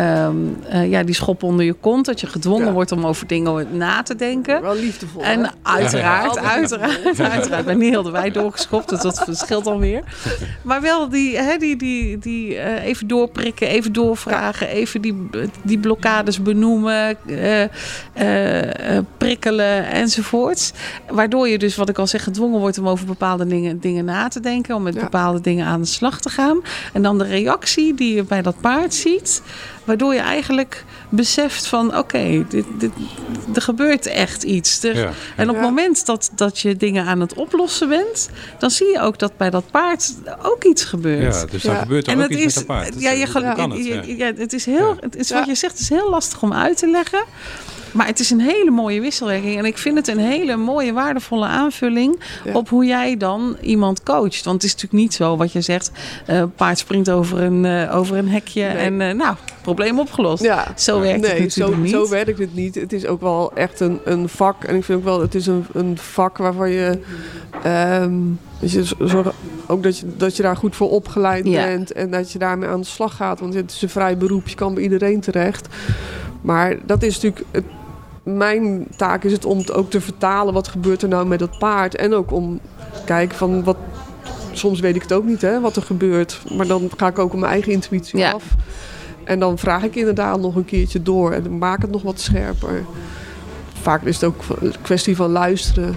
um, 0.00 0.56
uh, 0.72 0.90
ja, 0.90 1.02
die 1.02 1.14
schop 1.14 1.42
onder 1.42 1.64
je 1.64 1.72
kont, 1.72 2.06
dat 2.06 2.20
je 2.20 2.26
gedwongen 2.26 2.72
wordt 2.72 2.92
om 2.92 3.06
over 3.06 3.26
dingen 3.26 3.76
na 3.76 4.02
te 4.02 4.16
denken. 4.16 4.62
Wel 4.62 4.76
liefdevol. 4.76 5.22
En 5.22 5.52
uiteraard, 5.62 6.38
uiteraard, 6.38 7.20
uiteraard. 7.20 7.64
ben 7.64 7.78
niet 7.78 7.90
heel 7.90 8.02
de 8.02 8.10
wij 8.10 8.30
doorgeschopt, 8.30 8.88
dus 8.88 9.00
dat 9.00 9.22
verschilt 9.24 9.64
dan 9.64 9.78
weer. 9.78 10.02
Maar 10.62 10.80
wel 10.80 11.08
die, 11.08 11.36
hè, 11.36 11.56
die, 11.56 11.76
die, 11.76 12.18
die 12.18 12.62
even 12.80 13.06
doorprikken, 13.06 13.68
even 13.68 13.92
doorvragen, 13.92 14.68
even 14.68 15.00
die, 15.00 15.28
die 15.62 15.78
blokkade 15.78 16.14
benoemen, 16.42 17.16
uh, 17.26 17.60
uh, 17.62 17.68
prikkelen 19.18 19.90
enzovoorts. 19.90 20.72
Waardoor 21.10 21.48
je 21.48 21.58
dus, 21.58 21.76
wat 21.76 21.88
ik 21.88 21.98
al 21.98 22.06
zeg, 22.06 22.22
gedwongen 22.22 22.60
wordt 22.60 22.78
om 22.78 22.88
over 22.88 23.06
bepaalde 23.06 23.46
dingen, 23.46 23.80
dingen 23.80 24.04
na 24.04 24.28
te 24.28 24.40
denken, 24.40 24.74
om 24.74 24.82
met 24.82 24.98
bepaalde 24.98 25.40
dingen 25.40 25.66
aan 25.66 25.80
de 25.80 25.86
slag 25.86 26.20
te 26.20 26.30
gaan. 26.30 26.60
En 26.92 27.02
dan 27.02 27.18
de 27.18 27.24
reactie 27.24 27.94
die 27.94 28.14
je 28.14 28.24
bij 28.24 28.42
dat 28.42 28.60
paard 28.60 28.94
ziet, 28.94 29.42
waardoor 29.86 30.14
je 30.14 30.20
eigenlijk 30.20 30.84
beseft 31.08 31.66
van 31.66 31.96
oké, 31.96 32.44
dit, 32.48 32.64
dit, 32.78 32.90
er 33.54 33.62
gebeurt 33.62 34.06
echt 34.06 34.42
iets. 34.42 34.82
Er, 34.82 35.14
En 35.36 35.48
op 35.48 35.54
het 35.54 35.64
moment 35.64 36.06
dat, 36.06 36.30
dat 36.34 36.58
je 36.58 36.76
dingen 36.76 37.06
aan 37.06 37.20
het 37.20 37.34
oplossen 37.34 37.88
bent, 37.88 38.28
dan 38.58 38.70
zie 38.70 38.86
je 38.86 39.00
ook 39.00 39.18
dat 39.18 39.36
bij 39.36 39.50
dat 39.50 39.70
paard 39.70 40.14
ook 40.42 40.64
iets 40.64 40.84
gebeurt. 40.84 41.34
Ja, 41.34 41.46
dus 41.46 41.62
dan 41.62 41.76
gebeurt 41.76 42.06
er 42.06 42.12
en 42.12 42.22
ook 42.22 42.30
iets 42.30 42.44
is, 42.44 42.54
met 42.54 42.54
dat 42.54 42.66
paard. 42.66 43.00
Ja, 43.00 43.10
je, 43.10 43.28
kan 43.54 43.70
het, 43.70 43.86
ja. 44.06 44.32
het 44.36 44.52
is 44.52 44.64
heel, 44.64 44.96
het 45.00 45.16
is 45.16 45.30
wat 45.30 45.46
je 45.46 45.54
zegt, 45.54 45.72
het 45.72 45.82
is 45.82 45.88
heel 45.88 46.10
lastig 46.10 46.42
om 46.42 46.52
uit 46.52 46.76
te 46.76 46.90
leggen. 46.90 47.24
Maar 47.96 48.06
het 48.06 48.20
is 48.20 48.30
een 48.30 48.40
hele 48.40 48.70
mooie 48.70 49.00
wisselwerking. 49.00 49.58
En 49.58 49.64
ik 49.64 49.78
vind 49.78 49.96
het 49.96 50.08
een 50.08 50.18
hele 50.18 50.56
mooie, 50.56 50.92
waardevolle 50.92 51.46
aanvulling 51.46 52.20
op 52.52 52.68
hoe 52.68 52.84
jij 52.84 53.16
dan 53.16 53.56
iemand 53.60 54.02
coacht. 54.02 54.44
Want 54.44 54.62
het 54.62 54.64
is 54.64 54.72
natuurlijk 54.72 55.02
niet 55.02 55.14
zo 55.14 55.36
wat 55.36 55.52
je 55.52 55.60
zegt: 55.60 55.90
uh, 56.30 56.42
paard 56.56 56.78
springt 56.78 57.10
over 57.10 57.42
een, 57.42 57.64
uh, 57.64 57.96
over 57.96 58.16
een 58.16 58.28
hekje 58.28 58.64
en 58.64 59.00
uh, 59.00 59.12
nou, 59.12 59.36
probleem 59.62 59.98
opgelost. 59.98 60.42
Ja. 60.42 60.72
Zo 60.76 61.00
werkt 61.00 61.20
nee, 61.20 61.30
het 61.30 61.40
natuurlijk 61.40 61.76
zo, 61.76 61.82
niet. 61.82 61.90
Zo 61.90 62.08
werkt 62.08 62.38
het 62.38 62.54
niet. 62.54 62.74
Het 62.74 62.92
is 62.92 63.06
ook 63.06 63.20
wel 63.20 63.52
echt 63.54 63.80
een, 63.80 64.00
een 64.04 64.28
vak. 64.28 64.64
En 64.64 64.76
ik 64.76 64.84
vind 64.84 64.98
ook 64.98 65.04
wel, 65.04 65.20
het 65.20 65.34
is 65.34 65.46
een, 65.46 65.66
een 65.72 65.98
vak 65.98 66.38
waarvan 66.38 66.70
je. 66.70 66.98
Um, 68.02 68.38
Weet 68.58 68.72
je, 68.72 68.84
zorg 68.98 69.32
ook 69.66 69.82
dat 69.82 69.98
je, 69.98 70.06
dat 70.16 70.36
je 70.36 70.42
daar 70.42 70.56
goed 70.56 70.76
voor 70.76 70.90
opgeleid 70.90 71.44
bent 71.44 71.92
en 71.92 72.10
dat 72.10 72.32
je 72.32 72.38
daarmee 72.38 72.68
aan 72.68 72.80
de 72.80 72.86
slag 72.86 73.16
gaat. 73.16 73.40
Want 73.40 73.54
het 73.54 73.70
is 73.70 73.82
een 73.82 73.88
vrij 73.88 74.16
beroep, 74.16 74.48
je 74.48 74.54
kan 74.54 74.74
bij 74.74 74.82
iedereen 74.82 75.20
terecht. 75.20 75.68
Maar 76.40 76.76
dat 76.86 77.02
is 77.02 77.14
natuurlijk. 77.14 77.44
Het, 77.50 77.64
mijn 78.26 78.86
taak 78.96 79.24
is 79.24 79.32
het 79.32 79.44
om 79.44 79.58
het 79.58 79.72
ook 79.72 79.90
te 79.90 80.00
vertalen. 80.00 80.54
Wat 80.54 80.68
gebeurt 80.68 81.02
er 81.02 81.08
nou 81.08 81.26
met 81.26 81.38
dat 81.38 81.58
paard? 81.58 81.94
En 81.94 82.14
ook 82.14 82.32
om 82.32 82.60
te 82.92 83.00
kijken 83.04 83.36
van 83.36 83.64
wat. 83.64 83.76
Soms 84.52 84.80
weet 84.80 84.94
ik 84.96 85.02
het 85.02 85.12
ook 85.12 85.24
niet, 85.24 85.40
hè, 85.40 85.60
wat 85.60 85.76
er 85.76 85.82
gebeurt. 85.82 86.40
Maar 86.56 86.66
dan 86.66 86.90
ga 86.96 87.06
ik 87.06 87.18
ook 87.18 87.32
op 87.32 87.38
mijn 87.38 87.52
eigen 87.52 87.72
intuïtie 87.72 88.26
af. 88.26 88.44
En 89.24 89.38
dan 89.38 89.58
vraag 89.58 89.82
ik 89.82 89.94
inderdaad 89.94 90.40
nog 90.40 90.56
een 90.56 90.64
keertje 90.64 91.02
door 91.02 91.32
en 91.32 91.42
dan 91.42 91.58
maak 91.58 91.82
het 91.82 91.90
nog 91.90 92.02
wat 92.02 92.20
scherper. 92.20 92.84
Vaak 93.80 94.02
is 94.02 94.14
het 94.14 94.24
ook 94.24 94.42
een 94.60 94.74
kwestie 94.82 95.16
van 95.16 95.30
luisteren 95.30 95.96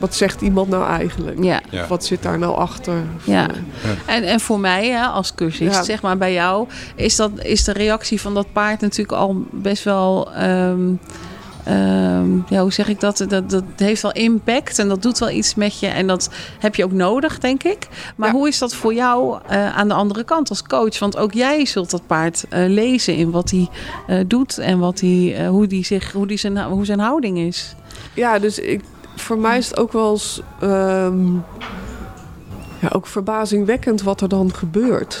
wat 0.00 0.14
zegt 0.14 0.40
iemand 0.40 0.68
nou 0.68 0.86
eigenlijk? 0.86 1.44
Ja. 1.44 1.60
Wat 1.88 2.04
zit 2.04 2.22
daar 2.22 2.38
nou 2.38 2.56
achter? 2.56 3.02
Ja. 3.24 3.48
En, 4.06 4.22
en 4.22 4.40
voor 4.40 4.60
mij 4.60 4.88
hè, 4.88 5.04
als 5.04 5.34
cursist, 5.34 5.84
zeg 5.84 6.02
maar 6.02 6.16
bij 6.16 6.32
jou, 6.32 6.68
is, 6.94 7.16
dat, 7.16 7.30
is 7.42 7.64
de 7.64 7.72
reactie 7.72 8.20
van 8.20 8.34
dat 8.34 8.52
paard 8.52 8.80
natuurlijk 8.80 9.18
al 9.18 9.44
best 9.50 9.84
wel. 9.84 10.32
Ehm, 10.32 10.92
ehm, 11.70 12.54
ja, 12.54 12.62
hoe 12.62 12.72
zeg 12.72 12.88
ik 12.88 13.00
dat? 13.00 13.24
dat? 13.28 13.50
Dat 13.50 13.64
heeft 13.76 14.02
wel 14.02 14.12
impact 14.12 14.78
en 14.78 14.88
dat 14.88 15.02
doet 15.02 15.18
wel 15.18 15.30
iets 15.30 15.54
met 15.54 15.80
je. 15.80 15.86
En 15.86 16.06
dat 16.06 16.30
heb 16.58 16.74
je 16.74 16.84
ook 16.84 16.92
nodig, 16.92 17.38
denk 17.38 17.62
ik. 17.62 17.88
Maar 18.16 18.30
hoe 18.30 18.48
is 18.48 18.58
dat 18.58 18.74
voor 18.74 18.94
jou 18.94 19.38
uh, 19.50 19.76
aan 19.76 19.88
de 19.88 19.94
andere 19.94 20.24
kant 20.24 20.48
als 20.48 20.62
coach? 20.62 20.98
Want 20.98 21.16
ook 21.16 21.32
jij 21.32 21.66
zult 21.66 21.90
dat 21.90 22.06
paard 22.06 22.44
uh, 22.50 22.68
lezen 22.68 23.16
in 23.16 23.30
wat 23.30 23.50
hij 23.50 23.68
uh, 24.08 24.20
doet 24.26 24.58
en 24.58 24.78
wat 24.78 25.00
hij, 25.00 25.46
hoe, 25.48 25.66
die 25.66 25.84
zich, 25.84 26.12
hoe, 26.12 26.26
die 26.26 26.38
zijn, 26.38 26.62
hoe 26.62 26.84
zijn 26.84 27.00
houding 27.00 27.38
is. 27.38 27.74
Ja, 28.14 28.38
dus 28.38 28.58
ik, 28.58 28.80
voor 29.16 29.38
mij 29.38 29.58
is 29.58 29.68
het 29.68 29.78
ook 29.78 29.92
wel 29.92 30.10
eens 30.10 30.42
um, 30.62 31.44
ja, 32.80 32.88
ook 32.92 33.06
verbazingwekkend 33.06 34.02
wat 34.02 34.20
er 34.20 34.28
dan 34.28 34.54
gebeurt. 34.54 35.18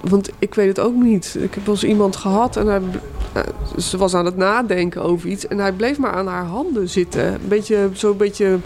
Want 0.00 0.30
ik 0.38 0.54
weet 0.54 0.68
het 0.68 0.80
ook 0.80 0.94
niet. 0.94 1.36
Ik 1.38 1.54
heb 1.54 1.66
wel 1.66 1.74
eens 1.74 1.84
iemand 1.84 2.16
gehad 2.16 2.56
en 2.56 2.66
hij, 2.66 2.76
eh, 2.76 2.82
ze 3.78 3.96
was 3.96 4.14
aan 4.14 4.24
het 4.24 4.36
nadenken 4.36 5.02
over 5.02 5.28
iets. 5.28 5.46
En 5.46 5.58
hij 5.58 5.72
bleef 5.72 5.98
maar 5.98 6.12
aan 6.12 6.26
haar 6.26 6.44
handen 6.44 6.88
zitten. 6.88 7.26
Een 7.26 7.48
beetje, 7.48 7.90
zo 7.92 8.10
een 8.10 8.16
beetje 8.16 8.58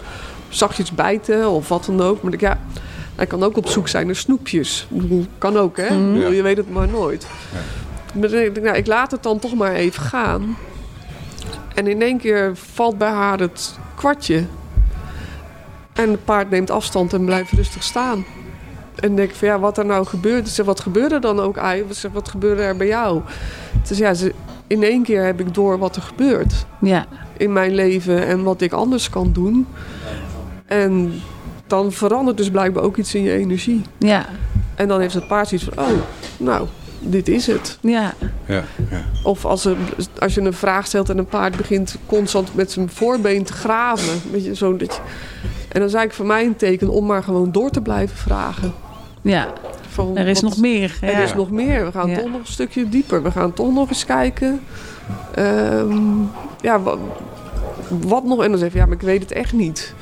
zachtjes 0.49 0.91
bijten 0.91 1.49
of 1.49 1.67
wat 1.67 1.85
dan 1.85 2.01
ook. 2.01 2.21
Maar 2.21 2.33
ik, 2.33 2.41
ja, 2.41 2.59
hij 3.15 3.25
kan 3.25 3.43
ook 3.43 3.57
op 3.57 3.67
zoek 3.67 3.87
zijn 3.87 4.05
naar 4.05 4.15
snoepjes. 4.15 4.87
Kan 5.37 5.57
ook, 5.57 5.77
hè? 5.77 5.95
Mm. 5.95 6.15
Je 6.15 6.41
weet 6.41 6.57
het 6.57 6.71
maar 6.71 6.87
nooit. 6.87 7.27
Ja. 7.53 7.59
Maar 8.19 8.33
ik, 8.33 8.61
nou, 8.61 8.77
ik 8.77 8.87
laat 8.87 9.11
het 9.11 9.23
dan 9.23 9.39
toch 9.39 9.55
maar 9.55 9.73
even 9.73 10.01
gaan. 10.01 10.57
En 11.75 11.87
in 11.87 12.01
één 12.01 12.17
keer 12.17 12.51
valt 12.55 12.97
bij 12.97 13.09
haar 13.09 13.39
het 13.39 13.77
kwartje. 13.95 14.45
En 15.93 16.11
het 16.11 16.25
paard 16.25 16.49
neemt 16.49 16.69
afstand 16.69 17.13
en 17.13 17.25
blijft 17.25 17.51
rustig 17.51 17.83
staan. 17.83 18.25
En 18.95 19.15
denk 19.15 19.29
ik 19.29 19.35
van 19.35 19.47
ja, 19.47 19.59
wat 19.59 19.77
er 19.77 19.85
nou 19.85 20.05
gebeurt. 20.05 20.49
Zeg, 20.49 20.65
wat 20.65 20.79
gebeurde 20.79 21.15
er 21.15 21.21
dan 21.21 21.39
ook 21.39 21.57
eigenlijk? 21.57 22.13
wat 22.13 22.29
gebeurde 22.29 22.61
er 22.61 22.77
bij 22.77 22.87
jou? 22.87 23.21
Dus 23.87 23.97
ja, 23.97 24.13
in 24.69 24.83
één 24.83 25.03
keer 25.03 25.23
heb 25.23 25.39
ik 25.39 25.53
door 25.53 25.77
wat 25.77 25.95
er 25.95 26.01
gebeurt. 26.01 26.65
Ja. 26.81 27.05
In 27.37 27.53
mijn 27.53 27.75
leven 27.75 28.25
en 28.25 28.43
wat 28.43 28.61
ik 28.61 28.73
anders 28.73 29.09
kan 29.09 29.31
doen. 29.33 29.67
En 30.65 31.13
dan 31.67 31.91
verandert 31.91 32.37
dus 32.37 32.49
blijkbaar 32.49 32.83
ook 32.83 32.97
iets 32.97 33.15
in 33.15 33.21
je 33.21 33.31
energie. 33.31 33.81
Ja. 33.97 34.25
En 34.75 34.87
dan 34.87 34.99
heeft 34.99 35.13
het 35.13 35.27
paard 35.27 35.51
iets 35.51 35.63
van, 35.63 35.83
oh, 35.83 35.89
nou, 36.37 36.67
dit 36.99 37.27
is 37.27 37.47
het. 37.47 37.77
Ja. 37.81 38.13
ja, 38.45 38.63
ja. 38.89 39.03
Of 39.23 39.45
als, 39.45 39.65
er, 39.65 39.77
als 40.19 40.33
je 40.33 40.41
een 40.41 40.53
vraag 40.53 40.85
stelt 40.85 41.09
en 41.09 41.17
een 41.17 41.25
paard 41.25 41.57
begint 41.57 41.97
constant 42.05 42.55
met 42.55 42.71
zijn 42.71 42.89
voorbeen 42.89 43.43
te 43.43 43.53
graven. 43.53 44.21
Weet 44.31 44.45
je, 44.45 44.55
zo 44.55 44.77
dat 44.77 44.93
je, 44.93 45.01
en 45.41 45.79
dan 45.79 45.89
is 45.89 45.93
eigenlijk 45.93 46.13
voor 46.13 46.25
mij 46.25 46.45
een 46.45 46.55
teken 46.55 46.89
om 46.89 47.05
maar 47.05 47.23
gewoon 47.23 47.51
door 47.51 47.69
te 47.69 47.81
blijven 47.81 48.17
vragen. 48.17 48.73
Ja, 49.21 49.53
er 50.15 50.27
is 50.27 50.41
nog 50.41 50.57
meer. 50.57 50.97
Er 51.01 51.23
is 51.23 51.33
nog 51.33 51.51
meer. 51.51 51.85
We 51.85 51.91
gaan 51.91 52.13
toch 52.13 52.31
nog 52.31 52.39
een 52.39 52.45
stukje 52.45 52.89
dieper. 52.89 53.23
We 53.23 53.31
gaan 53.31 53.53
toch 53.53 53.73
nog 53.73 53.89
eens 53.89 54.05
kijken. 54.05 54.61
Um, 55.39 56.29
ja, 56.61 56.81
wat, 56.81 56.99
wat, 57.87 58.23
nog? 58.23 58.43
En 58.43 58.49
dan 58.49 58.59
zeg 58.59 58.71
je, 58.71 58.77
ja, 58.77 58.85
maar 58.85 58.95
ik 58.95 59.01
weet 59.01 59.21
het 59.21 59.31
echt 59.31 59.53
niet. 59.53 59.93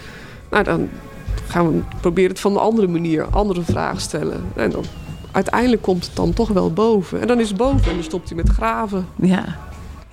Nou, 0.50 0.64
dan 0.64 0.90
gaan 1.48 1.72
we 1.72 1.82
proberen 2.02 2.30
het 2.30 2.40
van 2.40 2.52
een 2.52 2.58
andere 2.58 2.88
manier, 2.88 3.26
andere 3.26 3.62
vragen 3.62 4.02
stellen. 4.02 4.44
En 4.56 4.72
dan 4.72 4.84
uiteindelijk 5.32 5.82
komt 5.82 6.06
het 6.06 6.16
dan 6.16 6.34
toch 6.34 6.50
wel 6.50 6.74
boven. 6.74 7.22
En 7.22 7.28
dan 7.28 7.40
is 7.40 7.48
het 7.48 7.58
boven 7.58 7.90
en 7.90 7.94
dan 7.94 8.04
stopt 8.04 8.28
hij 8.28 8.38
met 8.38 8.50
graven. 8.50 9.08
Ja, 9.16 9.58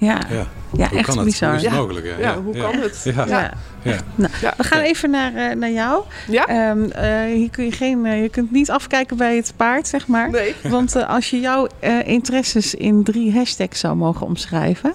ja. 0.05 0.21
ja. 0.31 0.47
Ja, 0.77 0.89
hoe 0.89 0.99
echt 0.99 1.25
bizar. 1.25 1.49
Hoe 1.49 1.59
is 1.59 1.65
het 1.65 1.73
mogelijk? 1.73 2.07
Ja, 2.07 2.19
ja 2.19 2.41
hoe 2.41 2.57
kan 2.57 2.75
het? 2.81 3.03
Ja. 3.15 3.53
Ja. 3.83 3.99
Nou, 4.15 4.33
we 4.57 4.65
gaan 4.65 4.81
even 4.81 5.11
naar, 5.11 5.33
uh, 5.33 5.55
naar 5.55 5.71
jou. 5.71 6.03
Ja? 6.29 6.71
Um, 6.71 6.85
uh, 6.85 7.35
hier 7.35 7.51
kun 7.51 7.65
je, 7.65 7.73
geen, 7.73 8.05
uh, 8.05 8.23
je 8.23 8.29
kunt 8.29 8.51
niet 8.51 8.71
afkijken 8.71 9.17
bij 9.17 9.37
het 9.37 9.53
paard, 9.57 9.89
zeg 9.89 10.07
maar. 10.07 10.31
Nee. 10.31 10.55
Want 10.63 11.07
als 11.07 11.31
je 11.31 11.41
jouw 11.41 11.67
interesses 12.05 12.75
in 12.75 13.05
drie 13.05 13.33
hashtags 13.33 13.81
zou 13.81 13.97
mogen 13.97 14.27
omschrijven, 14.27 14.93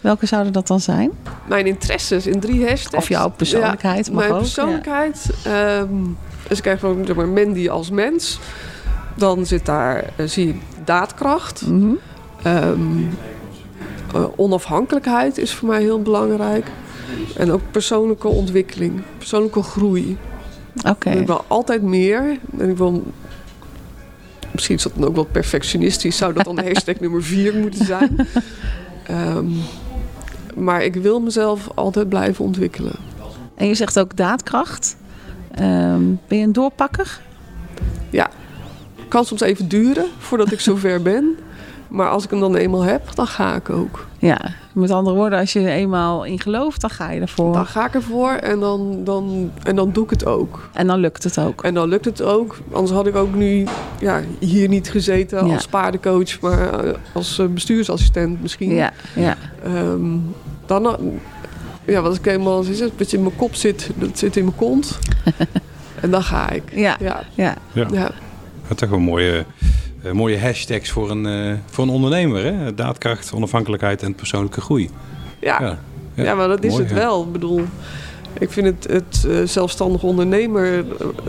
welke 0.00 0.26
zouden 0.26 0.52
dat 0.52 0.66
dan 0.66 0.80
zijn? 0.80 1.10
Mijn 1.46 1.66
interesses 1.66 2.26
in 2.26 2.40
drie 2.40 2.68
hashtags? 2.68 2.94
Of 2.94 3.08
jouw 3.08 3.30
persoonlijkheid 3.30 4.10
mag 4.10 4.18
mijn 4.18 4.32
ook. 4.32 4.40
Persoonlijkheid? 4.40 5.30
Um, 5.80 6.16
dus 6.48 6.56
ik 6.56 6.62
krijg 6.62 6.80
gewoon 6.80 7.06
zeg 7.06 7.16
maar, 7.16 7.28
Mandy 7.28 7.68
als 7.68 7.90
mens. 7.90 8.38
Dan 9.14 9.46
zit 9.46 9.66
daar, 9.66 10.04
zie 10.24 10.46
je 10.46 10.54
daadkracht. 10.84 11.66
Mm 11.66 11.80
-hmm. 11.80 12.52
um, 12.52 12.98
uh, 12.98 13.35
onafhankelijkheid 14.36 15.38
is 15.38 15.54
voor 15.54 15.68
mij 15.68 15.80
heel 15.80 16.02
belangrijk. 16.02 16.66
En 17.36 17.52
ook 17.52 17.60
persoonlijke 17.70 18.28
ontwikkeling, 18.28 19.02
persoonlijke 19.18 19.62
groei. 19.62 20.16
Oké. 20.88 21.10
Ik 21.10 21.26
wil 21.26 21.44
altijd 21.46 21.82
meer. 21.82 22.38
En 22.58 22.70
ik 22.70 22.76
wil. 22.76 23.02
Misschien 24.52 24.76
is 24.76 24.82
dat 24.82 24.92
dan 24.94 25.08
ook 25.08 25.14
wel 25.14 25.24
perfectionistisch. 25.24 26.16
Zou 26.16 26.32
dat 26.32 26.44
dan 26.44 26.58
hashtag 26.66 27.00
nummer 27.00 27.22
vier 27.22 27.54
moeten 27.54 27.84
zijn? 27.84 28.26
Um, 29.10 29.56
maar 30.54 30.84
ik 30.84 30.94
wil 30.94 31.20
mezelf 31.20 31.68
altijd 31.74 32.08
blijven 32.08 32.44
ontwikkelen. 32.44 32.94
En 33.54 33.66
je 33.66 33.74
zegt 33.74 33.98
ook 33.98 34.16
daadkracht. 34.16 34.96
Um, 35.60 36.20
ben 36.28 36.38
je 36.38 36.44
een 36.44 36.52
doorpakker? 36.52 37.20
Ja. 38.10 38.30
Kan 39.08 39.24
soms 39.24 39.40
even 39.40 39.68
duren 39.68 40.06
voordat 40.18 40.52
ik 40.52 40.60
zover 40.60 41.02
ben. 41.02 41.38
Maar 41.88 42.10
als 42.10 42.24
ik 42.24 42.30
hem 42.30 42.40
dan 42.40 42.56
eenmaal 42.56 42.82
heb, 42.82 43.14
dan 43.14 43.26
ga 43.26 43.54
ik 43.54 43.70
ook. 43.70 44.06
Ja, 44.18 44.40
met 44.72 44.90
andere 44.90 45.16
woorden, 45.16 45.38
als 45.38 45.52
je 45.52 45.60
er 45.60 45.68
eenmaal 45.68 46.24
in 46.24 46.40
gelooft, 46.40 46.80
dan 46.80 46.90
ga 46.90 47.10
je 47.10 47.20
ervoor. 47.20 47.52
Dan 47.52 47.66
ga 47.66 47.86
ik 47.86 47.94
ervoor 47.94 48.30
en 48.30 48.60
dan, 48.60 49.04
dan, 49.04 49.50
en 49.62 49.76
dan 49.76 49.92
doe 49.92 50.04
ik 50.04 50.10
het 50.10 50.26
ook. 50.26 50.68
En 50.72 50.86
dan 50.86 50.98
lukt 50.98 51.24
het 51.24 51.38
ook. 51.38 51.64
En 51.64 51.74
dan 51.74 51.88
lukt 51.88 52.04
het 52.04 52.22
ook. 52.22 52.58
Anders 52.72 52.92
had 52.92 53.06
ik 53.06 53.16
ook 53.16 53.34
nu 53.34 53.66
ja, 54.00 54.22
hier 54.38 54.68
niet 54.68 54.90
gezeten 54.90 55.38
als 55.40 55.66
paardencoach, 55.66 56.40
maar 56.40 56.84
eh, 56.84 56.94
als 57.12 57.38
eh, 57.38 57.46
bestuursassistent 57.46 58.42
misschien. 58.42 58.74
Ja, 58.74 58.92
ja. 59.14 59.36
Um, 59.66 60.34
dan, 60.66 60.86
eh, 60.86 61.04
ja, 61.84 62.02
wat 62.02 62.16
ik 62.16 62.26
eenmaal 62.26 62.62
is 62.62 62.80
het, 62.80 62.92
wat 62.98 63.10
je 63.10 63.16
in 63.16 63.22
mijn 63.22 63.36
kop 63.36 63.54
zit, 63.54 63.90
dat 63.94 64.18
zit 64.18 64.36
in 64.36 64.44
mijn 64.44 64.56
kont. 64.56 64.98
en 66.02 66.10
dan 66.10 66.22
ga 66.22 66.50
ik. 66.50 66.62
Ja, 66.74 66.96
ja. 67.00 67.22
ja. 67.34 67.56
ja. 67.72 67.86
ja. 67.92 68.10
Dat 68.68 68.82
is 68.82 68.88
toch 68.88 68.90
een 68.90 69.02
mooie 69.02 69.44
uh, 70.06 70.12
mooie 70.12 70.38
hashtags 70.38 70.90
voor 70.90 71.10
een, 71.10 71.26
uh, 71.26 71.54
voor 71.66 71.84
een 71.84 71.90
ondernemer. 71.90 72.44
Hè? 72.44 72.74
Daadkracht, 72.74 73.32
onafhankelijkheid 73.32 74.02
en 74.02 74.14
persoonlijke 74.14 74.60
groei. 74.60 74.90
Ja, 75.40 75.62
ja, 75.62 75.78
ja. 76.14 76.24
ja 76.24 76.34
maar 76.34 76.48
dat 76.48 76.64
is 76.64 76.76
het 76.76 76.92
wel. 76.92 77.22
Ik 77.22 77.32
bedoel, 77.32 77.60
ik 78.38 78.50
vind 78.50 78.66
het, 78.66 78.92
het 78.92 79.24
uh, 79.26 79.46
zelfstandig 79.46 80.02
ondernemer 80.02 80.84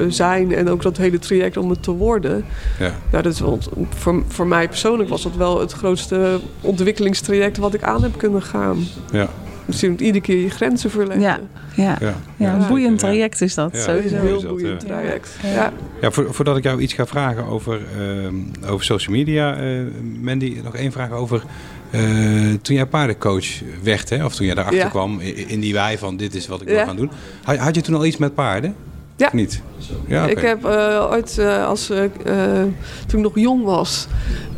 zijn 0.07 0.55
en 0.55 0.69
ook 0.69 0.81
dat 0.81 0.97
hele 0.97 1.19
traject 1.19 1.57
om 1.57 1.69
het 1.69 1.83
te 1.83 1.91
worden. 1.91 2.45
Ja. 2.79 2.93
Nou, 3.11 3.23
dat 3.23 3.33
is 3.33 3.39
wel, 3.39 3.59
voor, 3.89 4.23
voor 4.27 4.47
mij 4.47 4.67
persoonlijk 4.67 5.09
was 5.09 5.23
dat 5.23 5.35
wel 5.35 5.59
het 5.59 5.71
grootste 5.71 6.39
ontwikkelingstraject 6.61 7.57
wat 7.57 7.73
ik 7.73 7.83
aan 7.83 8.03
heb 8.03 8.17
kunnen 8.17 8.41
gaan. 8.41 8.77
Ja. 9.11 9.29
Misschien 9.67 9.91
moet 9.91 10.01
iedere 10.01 10.23
keer 10.23 10.41
je 10.41 10.49
grenzen 10.49 10.89
verleggen. 10.89 11.21
Ja, 11.21 11.39
ja. 11.75 11.97
ja. 11.99 12.13
ja 12.35 12.53
een 12.53 12.67
boeiend 12.67 12.99
traject 12.99 13.41
is 13.41 13.53
dat. 13.53 13.85
Ja, 13.85 13.93
Een 13.93 14.19
heel 14.19 14.47
boeiend 14.47 14.79
traject. 14.79 15.37
Ja. 15.43 15.73
Ja. 16.01 16.11
voordat 16.11 16.57
ik 16.57 16.63
jou 16.63 16.81
iets 16.81 16.93
ga 16.93 17.05
vragen 17.05 17.45
over, 17.45 17.79
uh, 17.97 18.71
over 18.71 18.85
social 18.85 19.15
media, 19.15 19.61
uh, 19.61 19.81
Mandy, 20.21 20.61
nog 20.63 20.75
één 20.75 20.91
vraag 20.91 21.11
over. 21.11 21.43
Uh, 21.91 22.53
toen 22.61 22.75
jij 22.75 22.85
paardencoach 22.85 23.45
werd, 23.83 24.09
hè, 24.09 24.25
of 24.25 24.35
toen 24.35 24.45
jij 24.45 24.55
daarachter 24.55 24.89
kwam 24.89 25.19
in 25.47 25.59
die 25.59 25.73
wij 25.73 25.97
van 25.97 26.17
dit 26.17 26.35
is 26.35 26.47
wat 26.47 26.61
ik 26.61 26.67
wil 26.67 26.85
gaan 26.85 26.95
doen. 26.95 27.11
Had, 27.43 27.57
had 27.57 27.75
je 27.75 27.81
toen 27.81 27.95
al 27.95 28.05
iets 28.05 28.17
met 28.17 28.33
paarden? 28.33 28.75
Ja. 29.17 29.29
niet? 29.33 29.61
Ja, 30.07 30.25
Ik 30.25 30.39
heb 30.39 30.65
uh, 30.65 31.07
ooit, 31.11 31.37
uh, 31.39 31.65
als, 31.65 31.89
uh, 31.91 32.03
toen 33.07 33.19
ik 33.19 33.25
nog 33.25 33.35
jong 33.35 33.63
was, 33.63 34.07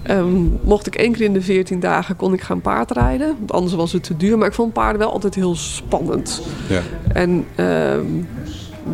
um, 0.07 0.59
mocht 0.63 0.87
ik 0.87 0.95
één 0.95 1.11
keer 1.11 1.25
in 1.25 1.33
de 1.33 1.41
14 1.41 1.79
dagen 1.79 2.15
kon 2.15 2.33
ik 2.33 2.41
gaan 2.41 2.61
paardrijden. 2.61 3.35
Want 3.37 3.51
anders 3.51 3.73
was 3.73 3.91
het 3.91 4.03
te 4.03 4.17
duur. 4.17 4.37
Maar 4.37 4.47
ik 4.47 4.53
vond 4.53 4.73
paarden 4.73 4.99
wel 4.99 5.11
altijd 5.11 5.35
heel 5.35 5.55
spannend. 5.55 6.41
Ja. 6.69 6.81
En 7.13 7.45
um, 7.57 8.27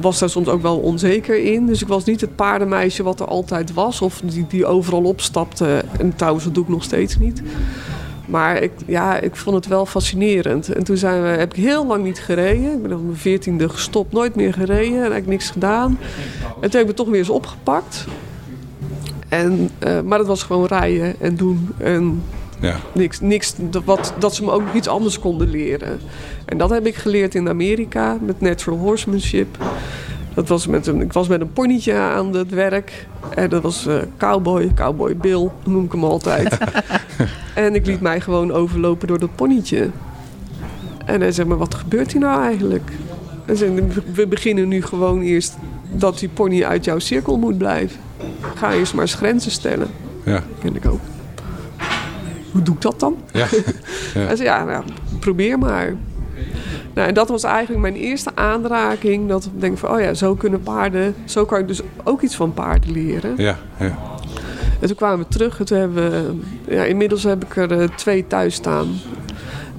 was 0.01 0.19
daar 0.19 0.29
soms 0.29 0.47
ook 0.47 0.61
wel 0.61 0.77
onzeker 0.77 1.43
in. 1.43 1.65
Dus 1.65 1.81
ik 1.81 1.87
was 1.87 2.03
niet 2.03 2.21
het 2.21 2.35
paardenmeisje 2.35 3.03
wat 3.03 3.19
er 3.19 3.27
altijd 3.27 3.73
was. 3.73 4.01
Of 4.01 4.21
die, 4.23 4.45
die 4.47 4.65
overal 4.65 5.03
opstapte. 5.03 5.83
En 5.99 6.15
trouwens, 6.15 6.43
dat 6.45 6.53
doe 6.53 6.63
ik 6.63 6.69
nog 6.69 6.83
steeds 6.83 7.17
niet. 7.17 7.41
Maar 8.25 8.61
ik, 8.61 8.71
ja, 8.85 9.19
ik 9.19 9.35
vond 9.35 9.55
het 9.55 9.67
wel 9.67 9.85
fascinerend. 9.85 10.73
En 10.73 10.83
toen 10.83 10.97
zijn 10.97 11.21
we, 11.21 11.27
heb 11.27 11.53
ik 11.53 11.63
heel 11.63 11.85
lang 11.85 12.03
niet 12.03 12.19
gereden. 12.19 12.73
Ik 12.73 12.81
ben 12.81 12.93
op 12.93 13.03
mijn 13.03 13.17
veertiende 13.17 13.69
gestopt, 13.69 14.11
nooit 14.11 14.35
meer 14.35 14.53
gereden. 14.53 14.93
En 14.93 14.97
eigenlijk 14.97 15.27
niks 15.27 15.49
gedaan. 15.49 15.99
En 16.61 16.69
toen 16.69 16.71
heb 16.71 16.81
ik 16.81 16.87
het 16.87 16.95
toch 16.95 17.09
weer 17.09 17.17
eens 17.17 17.29
opgepakt. 17.29 18.05
En, 19.29 19.69
uh, 19.87 20.01
maar 20.01 20.17
dat 20.17 20.27
was 20.27 20.43
gewoon 20.43 20.65
rijden 20.65 21.15
en 21.19 21.35
doen. 21.35 21.69
En 21.77 22.21
ja. 22.59 22.75
niks, 22.93 23.19
niks 23.19 23.53
dat, 23.57 23.83
wat, 23.83 24.13
dat 24.19 24.35
ze 24.35 24.43
me 24.43 24.51
ook 24.51 24.61
nog 24.65 24.73
iets 24.73 24.87
anders 24.87 25.19
konden 25.19 25.49
leren. 25.49 25.99
En 26.45 26.57
dat 26.57 26.69
heb 26.69 26.85
ik 26.85 26.95
geleerd 26.95 27.35
in 27.35 27.49
Amerika 27.49 28.17
met 28.21 28.41
natural 28.41 28.79
horsemanship. 28.79 29.57
Dat 30.33 30.47
was 30.47 30.67
met 30.67 30.87
een, 30.87 31.01
ik 31.01 31.13
was 31.13 31.27
met 31.27 31.41
een 31.41 31.53
ponytje 31.53 31.93
aan 31.93 32.33
het 32.33 32.49
werk. 32.49 33.07
En 33.35 33.49
dat 33.49 33.61
was 33.61 33.87
uh, 33.87 33.97
cowboy, 34.17 34.73
cowboy 34.73 35.17
Bill, 35.17 35.49
noem 35.63 35.85
ik 35.85 35.91
hem 35.91 36.03
altijd. 36.03 36.57
en 37.53 37.75
ik 37.75 37.85
liet 37.85 38.01
mij 38.01 38.21
gewoon 38.21 38.51
overlopen 38.51 39.07
door 39.07 39.19
dat 39.19 39.35
ponytje. 39.35 39.89
En 41.05 41.21
hij 41.21 41.31
zei, 41.31 41.47
maar 41.47 41.57
wat 41.57 41.75
gebeurt 41.75 42.11
hier 42.11 42.21
nou 42.21 42.43
eigenlijk? 42.43 42.91
En 43.45 43.57
zei, 43.57 43.81
we 44.13 44.27
beginnen 44.27 44.67
nu 44.67 44.81
gewoon 44.81 45.21
eerst 45.21 45.57
dat 45.91 46.19
die 46.19 46.29
pony 46.29 46.63
uit 46.63 46.85
jouw 46.85 46.99
cirkel 46.99 47.37
moet 47.37 47.57
blijven. 47.57 47.99
Ga 48.55 48.73
eerst 48.73 48.93
maar 48.93 49.01
eens 49.01 49.13
grenzen 49.13 49.51
stellen. 49.51 49.87
Ja. 50.23 50.43
Ken 50.61 50.75
ik 50.75 50.85
ook. 50.85 50.99
Hoe 52.51 52.61
doe 52.61 52.75
ik 52.75 52.81
dat 52.81 52.99
dan? 52.99 53.17
Ja. 53.31 53.47
ja. 54.13 54.19
Hij 54.19 54.35
zei, 54.35 54.49
ja, 54.49 54.63
nou, 54.63 54.83
probeer 55.19 55.59
maar. 55.59 55.93
Nou, 56.93 57.07
en 57.07 57.13
dat 57.13 57.29
was 57.29 57.43
eigenlijk 57.43 57.81
mijn 57.81 57.95
eerste 57.95 58.31
aanraking. 58.35 59.29
Dat 59.29 59.45
ik 59.45 59.61
denk 59.61 59.77
van, 59.77 59.89
oh 59.89 59.99
ja, 59.99 60.13
zo 60.13 60.35
kunnen 60.35 60.61
paarden... 60.61 61.15
Zo 61.25 61.45
kan 61.45 61.59
ik 61.59 61.67
dus 61.67 61.81
ook 62.03 62.21
iets 62.21 62.35
van 62.35 62.53
paarden 62.53 62.91
leren. 62.91 63.33
Ja, 63.37 63.57
ja. 63.79 63.97
En 64.79 64.87
toen 64.87 64.95
kwamen 64.95 65.19
we 65.19 65.27
terug. 65.27 65.59
En 65.59 65.65
toen 65.65 65.77
hebben 65.77 66.11
we, 66.11 66.35
ja, 66.75 66.83
inmiddels 66.83 67.23
heb 67.23 67.43
ik 67.43 67.55
er 67.55 67.81
uh, 67.81 67.87
twee 67.87 68.27
thuis 68.27 68.55
staan. 68.55 68.87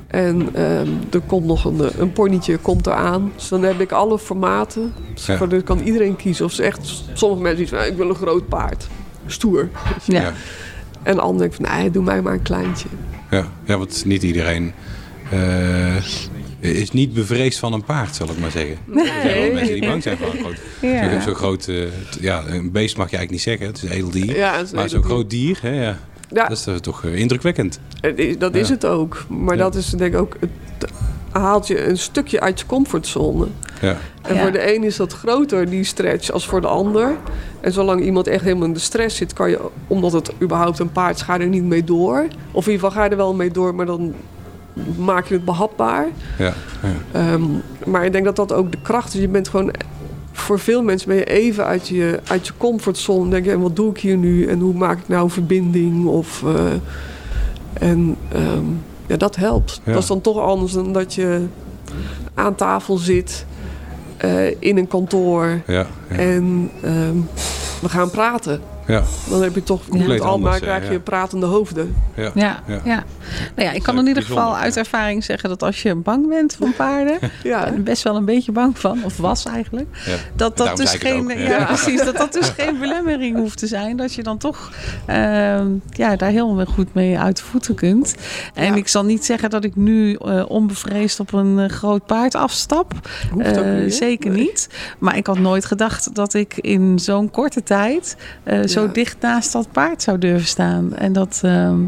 En 0.07 0.63
um, 0.63 0.99
er 1.13 1.21
komt 1.27 1.47
nog 1.47 1.65
een, 1.65 1.81
eh, 1.81 1.99
een 1.99 2.13
ponytje 2.13 2.57
komt 2.57 2.87
eraan. 2.87 3.33
Dus 3.35 3.49
dan 3.49 3.63
heb 3.63 3.81
ik 3.81 3.93
alle 3.93 4.19
formaten. 4.19 4.93
Dus 5.15 5.27
ja. 5.27 5.37
voor, 5.37 5.63
kan 5.63 5.81
iedereen 5.81 6.17
kiezen. 6.17 6.45
Of 6.45 6.53
ze 6.53 6.63
echt, 6.63 7.03
sommige 7.13 7.43
mensen 7.43 7.59
zeggen, 7.59 7.79
nou, 7.79 7.91
ik 7.91 7.97
wil 7.97 8.09
een 8.09 8.15
groot 8.15 8.49
paard. 8.49 8.87
Stoer. 9.27 9.69
Ja. 10.05 10.33
En 11.03 11.19
anderen 11.19 11.39
denken 11.51 11.67
van, 11.67 11.79
nee, 11.79 11.91
doe 11.91 12.03
mij 12.03 12.23
maar 12.23 12.33
een 12.33 12.43
kleintje. 12.43 12.89
Ja, 13.31 13.47
ja 13.65 13.79
want 13.79 14.05
niet 14.05 14.23
iedereen... 14.23 14.73
Uh, 15.33 15.97
is 16.61 16.91
niet 16.91 17.15
bevreesd 17.15 17.59
van 17.59 17.73
een 17.73 17.85
paard, 17.85 18.15
zal 18.15 18.29
ik 18.31 18.39
maar 18.39 18.51
zeggen. 18.51 18.77
Nee. 18.85 19.11
Er 19.11 19.23
zijn 19.23 19.41
wel 19.41 19.53
mensen 19.53 19.75
die 19.75 19.87
bang 19.89 20.03
zijn 20.03 20.17
van 20.17 20.31
een 20.31 20.39
groot... 20.39 20.57
Ja. 20.81 21.21
Zo'n 21.21 21.35
groot... 21.35 21.67
Uh, 21.69 21.85
ja, 22.21 22.45
een 22.47 22.71
beest 22.71 22.97
mag 22.97 23.11
je 23.11 23.17
eigenlijk 23.17 23.31
niet 23.31 23.41
zeggen. 23.41 23.67
Het 23.67 23.77
is 23.77 23.83
een 23.83 23.97
edeldier. 23.97 24.37
Ja, 24.37 24.63
maar 24.75 24.89
zo'n 24.89 25.03
groot 25.03 25.31
dier, 25.31 25.59
hè, 25.63 25.83
ja. 25.83 25.99
Ja. 26.29 26.49
Dat 26.49 26.67
is 26.67 26.81
toch 26.81 27.03
uh, 27.03 27.19
indrukwekkend. 27.19 27.81
Dat 28.39 28.55
is 28.55 28.69
het 28.69 28.87
ook. 28.87 29.25
Maar 29.29 29.57
dat 29.57 29.75
is 29.75 29.91
denk 29.91 30.15
ik 30.15 30.21
ook... 30.21 30.37
Het 30.41 30.91
haalt 31.31 31.67
je 31.67 31.87
een 31.87 31.99
stukje 31.99 32.41
uit 32.41 32.61
je 32.61 32.67
comfortzone. 32.67 33.47
Ja. 33.81 33.97
En 34.23 34.39
voor 34.39 34.53
de 34.53 34.75
een 34.75 34.85
is 34.85 34.97
dat 34.97 35.13
groter, 35.13 35.71
die 35.71 35.85
stretch, 35.85 36.31
als 36.31 36.47
voor 36.47 36.61
de 36.61 36.67
ander. 36.67 37.17
En 37.61 37.73
zolang 37.73 38.03
iemand 38.03 38.27
echt 38.27 38.45
helemaal 38.45 38.67
in 38.67 38.73
de 38.73 38.79
stress 38.79 39.17
zit, 39.17 39.33
kan 39.33 39.51
je, 39.51 39.61
omdat 39.87 40.13
het 40.13 40.33
überhaupt 40.43 40.79
een 40.79 40.93
paard 40.93 41.17
is, 41.17 41.23
ga 41.23 41.41
er 41.41 41.47
niet 41.47 41.65
mee 41.65 41.85
door. 41.85 42.27
Of 42.53 42.67
in 42.67 42.73
ieder 42.73 42.87
geval 42.87 42.91
ga 42.91 43.05
je 43.05 43.11
er 43.11 43.17
wel 43.17 43.35
mee 43.35 43.51
door, 43.51 43.75
maar 43.75 43.87
dan 43.87 44.15
maak 44.97 45.27
je 45.27 45.35
het 45.35 45.45
behapbaar. 45.45 46.07
Ja, 46.39 46.53
ja. 47.13 47.33
Um, 47.33 47.63
maar 47.85 48.05
ik 48.05 48.13
denk 48.13 48.25
dat 48.25 48.37
dat 48.37 48.53
ook 48.53 48.71
de 48.73 48.79
kracht 48.83 49.15
is. 49.15 49.21
Je 49.21 49.29
bent 49.29 49.49
gewoon 49.49 49.71
voor 50.47 50.59
veel 50.59 50.83
mensen 50.83 51.09
ben 51.09 51.17
je 51.17 51.25
even 51.25 51.65
uit 51.65 51.89
je, 51.89 52.21
uit 52.27 52.47
je 52.47 52.53
comfortzone. 52.57 53.31
Denk 53.31 53.45
je, 53.45 53.51
en 53.51 53.61
wat 53.61 53.77
doe 53.77 53.91
ik 53.91 53.99
hier 53.99 54.17
nu? 54.17 54.47
En 54.47 54.61
hoe 54.61 54.75
maak 54.75 54.99
ik 54.99 55.09
nou 55.09 55.31
verbinding? 55.31 56.07
Of, 56.07 56.43
uh, 56.47 56.73
en 57.73 58.17
um, 58.35 58.83
ja, 59.07 59.17
dat 59.17 59.37
helpt. 59.37 59.81
Dat 59.85 60.03
is 60.03 60.07
dan 60.07 60.21
toch 60.21 60.39
anders 60.39 60.73
dan 60.73 60.93
dat 60.93 61.15
je 61.15 61.47
aan 62.35 62.55
tafel 62.55 62.97
zit 62.97 63.47
uh, 64.25 64.51
in 64.59 64.77
een 64.77 64.89
kantoor. 64.89 65.61
Ja, 65.67 65.87
en 66.09 66.71
um, 66.85 67.29
we 67.81 67.89
gaan 67.89 68.11
praten. 68.11 68.61
Ja. 68.87 69.03
Dan 69.29 69.43
heb 69.43 69.55
je 69.55 69.63
toch 69.63 69.83
ja. 69.91 70.17
allemaal 70.17 70.59
krijg 70.59 70.91
je 70.91 71.01
pratende 71.01 71.47
hoofden. 71.47 71.95
Ja. 72.15 72.31
Ja. 72.35 72.63
ja. 72.67 73.05
Nou 73.55 73.69
ja, 73.69 73.73
ik 73.73 73.83
kan 73.83 73.99
in 73.99 74.07
ieder 74.07 74.23
geval 74.23 74.57
uit 74.57 74.77
ervaring 74.77 75.25
zeggen 75.25 75.49
dat 75.49 75.63
als 75.63 75.83
je 75.83 75.95
bang 75.95 76.29
bent 76.29 76.55
van 76.59 76.73
paarden, 76.77 77.19
ja. 77.43 77.73
best 77.79 78.03
wel 78.03 78.17
een 78.17 78.25
beetje 78.25 78.53
bang 78.53 78.79
van, 78.79 79.05
of 79.05 79.17
was 79.17 79.45
eigenlijk, 79.45 79.87
dat 80.37 80.57
dat 80.57 80.77
dus 80.77 80.95
geen, 80.95 81.29
ja, 81.29 81.65
precies, 81.75 82.05
dat 82.05 82.17
dat 82.17 82.33
dus 82.33 82.49
geen 82.49 82.79
belemmering 82.79 83.37
hoeft 83.37 83.59
te 83.59 83.67
zijn. 83.67 83.97
Dat 83.97 84.15
je 84.15 84.23
dan 84.23 84.39
toch 84.39 84.73
uh, 85.09 85.15
ja, 85.91 86.17
daar 86.17 86.31
heel 86.31 86.65
goed 86.65 86.95
mee 86.95 87.19
uit 87.19 87.37
de 87.37 87.43
voeten 87.43 87.75
kunt. 87.75 88.15
En 88.55 88.75
ik 88.75 88.89
zal 88.89 89.05
niet 89.05 89.25
zeggen 89.25 89.51
dat 89.51 89.65
ik 89.65 89.77
nu 89.77 90.19
uh, 90.25 90.45
onbevreesd 90.49 91.21
op 91.21 91.33
een 91.33 91.59
uh, 91.59 91.69
groot 91.69 92.07
paard 92.07 92.35
afstap. 92.35 92.93
Uh, 93.37 93.91
zeker 93.91 94.31
niet. 94.31 94.69
Maar 94.99 95.17
ik 95.17 95.27
had 95.27 95.39
nooit 95.39 95.65
gedacht 95.65 96.15
dat 96.15 96.35
ik 96.35 96.57
in 96.57 96.99
zo'n 96.99 97.31
korte 97.31 97.63
tijd 97.63 98.17
zo 98.81 98.93
dicht 98.93 99.21
naast 99.21 99.53
dat 99.53 99.73
paard 99.73 100.03
zou 100.03 100.19
durven 100.19 100.49
staan. 100.49 100.97
En 100.97 101.13
dat, 101.13 101.41
ehm, 101.43 101.79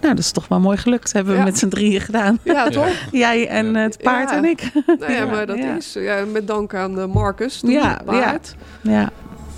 nou, 0.00 0.14
dat 0.14 0.18
is 0.18 0.30
toch 0.30 0.48
wel 0.48 0.60
mooi 0.60 0.76
gelukt. 0.76 1.12
Hebben 1.12 1.36
we 1.36 1.42
met 1.42 1.58
z'n 1.58 1.68
drieën 1.68 2.00
gedaan. 2.00 2.38
Ja, 2.42 2.68
toch? 2.80 2.92
Jij 3.10 3.48
en 3.48 3.74
het 3.74 4.02
paard 4.02 4.30
en 4.30 4.44
ik. 4.44 4.70
Nou 4.98 5.12
ja, 5.12 5.24
maar 5.32 5.46
dat 5.46 5.56
is 5.56 5.92
ja, 5.92 6.24
met 6.32 6.46
dank 6.46 6.74
aan 6.74 6.98
uh, 6.98 7.06
Marcus, 7.06 7.62
ja, 7.66 8.00
paard. 8.04 8.54
Ja. 8.80 9.10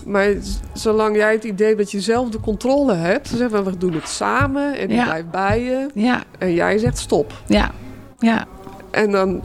Maar 0.05 0.29
zolang 0.73 1.17
jij 1.17 1.33
het 1.33 1.45
idee 1.45 1.75
dat 1.75 1.91
je 1.91 2.01
zelf 2.01 2.29
de 2.29 2.41
controle 2.41 2.95
hebt, 2.95 3.29
dan 3.29 3.39
zeggen 3.39 3.65
we, 3.65 3.71
we 3.71 3.79
doen 3.79 3.93
het 3.93 4.09
samen 4.09 4.79
en 4.79 4.91
ik 4.91 5.05
blijf 5.05 5.25
bij 5.31 5.63
je. 5.63 5.87
Ja. 5.95 6.23
En 6.39 6.55
jij 6.55 6.79
zegt 6.79 6.99
stop. 6.99 7.33
Ja. 7.47 7.71
Ja. 8.19 8.47
En 8.91 9.11
dan 9.11 9.45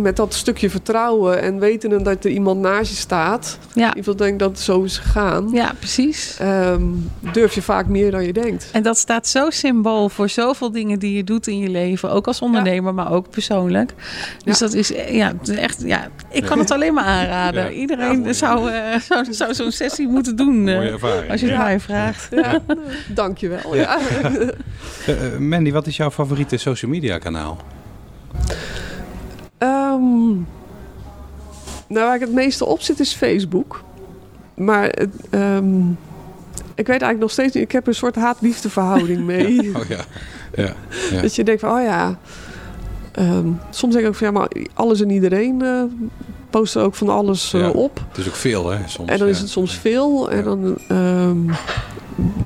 met 0.00 0.16
dat 0.16 0.34
stukje 0.34 0.70
vertrouwen 0.70 1.42
en 1.42 1.58
weten 1.58 2.04
dat 2.04 2.24
er 2.24 2.30
iemand 2.30 2.60
naast 2.60 2.90
je 2.90 2.96
staat. 2.96 3.58
Ja. 3.74 3.94
Ik 3.94 4.18
denk 4.18 4.38
dat 4.38 4.50
het 4.50 4.60
zo 4.60 4.82
is 4.82 4.98
gegaan. 4.98 5.48
Ja, 5.52 5.72
precies. 5.78 6.38
Um, 6.42 7.10
durf 7.32 7.54
je 7.54 7.62
vaak 7.62 7.86
meer 7.86 8.10
dan 8.10 8.24
je 8.24 8.32
denkt. 8.32 8.68
En 8.72 8.82
dat 8.82 8.98
staat 8.98 9.28
zo 9.28 9.50
symbool 9.50 10.08
voor 10.08 10.28
zoveel 10.28 10.72
dingen 10.72 10.98
die 10.98 11.16
je 11.16 11.24
doet 11.24 11.46
in 11.46 11.58
je 11.58 11.68
leven. 11.68 12.10
Ook 12.10 12.26
als 12.26 12.40
ondernemer, 12.40 12.94
maar 12.94 13.12
ook 13.12 13.30
persoonlijk. 13.30 13.94
Dus 14.44 14.58
dat 14.58 14.72
is 14.72 14.92
ja, 15.08 15.32
echt, 15.56 15.82
ja, 15.84 16.08
ik 16.30 16.44
kan 16.44 16.58
het 16.58 16.70
alleen 16.70 16.94
maar 16.94 17.04
aanraden. 17.04 17.72
Iedereen 17.72 18.34
zou, 18.34 18.70
uh, 18.70 18.94
zou, 19.08 19.26
zou 19.32 19.54
zo'n 19.54 19.72
sessie 19.72 20.08
moeten 20.08 20.36
doen. 20.36 20.66
Uh, 20.66 21.02
als 21.30 21.40
je 21.40 21.46
het 21.46 21.58
mij 21.58 21.80
vraagt. 21.80 22.28
Ja. 22.30 22.62
Dank 23.08 23.38
je 23.38 23.48
wel. 23.48 23.76
Ja. 23.76 23.98
Uh, 25.08 25.38
Mandy, 25.38 25.72
wat 25.72 25.86
is 25.86 25.96
jouw 25.96 26.10
favoriete 26.10 26.56
social 26.56 26.90
media 26.90 27.18
kanaal? 27.18 27.58
Um, 29.62 30.46
nou, 31.86 32.06
waar 32.06 32.14
ik 32.14 32.20
het 32.20 32.32
meeste 32.32 32.64
op 32.66 32.80
zit 32.80 33.00
is 33.00 33.12
Facebook. 33.12 33.82
Maar 34.54 34.98
um, 35.30 35.98
ik 36.74 36.86
weet 36.86 36.88
eigenlijk 36.88 37.20
nog 37.20 37.30
steeds 37.30 37.54
niet. 37.54 37.62
Ik 37.62 37.72
heb 37.72 37.86
een 37.86 37.94
soort 37.94 38.14
haat-liefde 38.14 38.68
mee. 39.18 39.70
oh 39.76 39.88
ja. 39.88 40.04
Ja, 40.54 40.74
ja. 41.10 41.20
Dat 41.20 41.34
je 41.34 41.44
denkt 41.44 41.60
van, 41.60 41.78
oh 41.78 41.82
ja. 41.82 42.18
Um, 43.18 43.60
soms 43.70 43.92
denk 43.92 44.04
ik 44.04 44.10
ook 44.10 44.16
van, 44.16 44.26
ja, 44.26 44.32
maar 44.32 44.48
alles 44.74 45.00
en 45.00 45.10
iedereen 45.10 45.62
uh, 45.62 45.82
post 46.50 46.76
ook 46.76 46.94
van 46.94 47.08
alles 47.08 47.54
uh, 47.54 47.74
op. 47.74 48.00
Het 48.08 48.18
is 48.18 48.28
ook 48.28 48.34
veel, 48.34 48.70
hè? 48.70 48.78
Soms, 48.86 49.10
en 49.10 49.18
dan 49.18 49.28
is 49.28 49.38
het 49.38 49.48
soms 49.48 49.74
veel. 49.74 50.30
En 50.30 50.44
dan 50.44 50.78
um, 50.88 51.50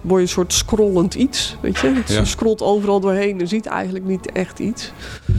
word 0.01 0.21
je 0.21 0.27
een 0.27 0.29
soort 0.29 0.53
scrollend 0.53 1.15
iets, 1.15 1.57
weet 1.61 1.79
je. 1.79 2.03
Je 2.07 2.25
scrolt 2.25 2.63
overal 2.63 3.01
doorheen 3.01 3.41
en 3.41 3.49
ziet 3.49 3.67
eigenlijk 3.67 4.05
niet 4.05 4.33
echt 4.33 4.59
iets. 4.59 4.93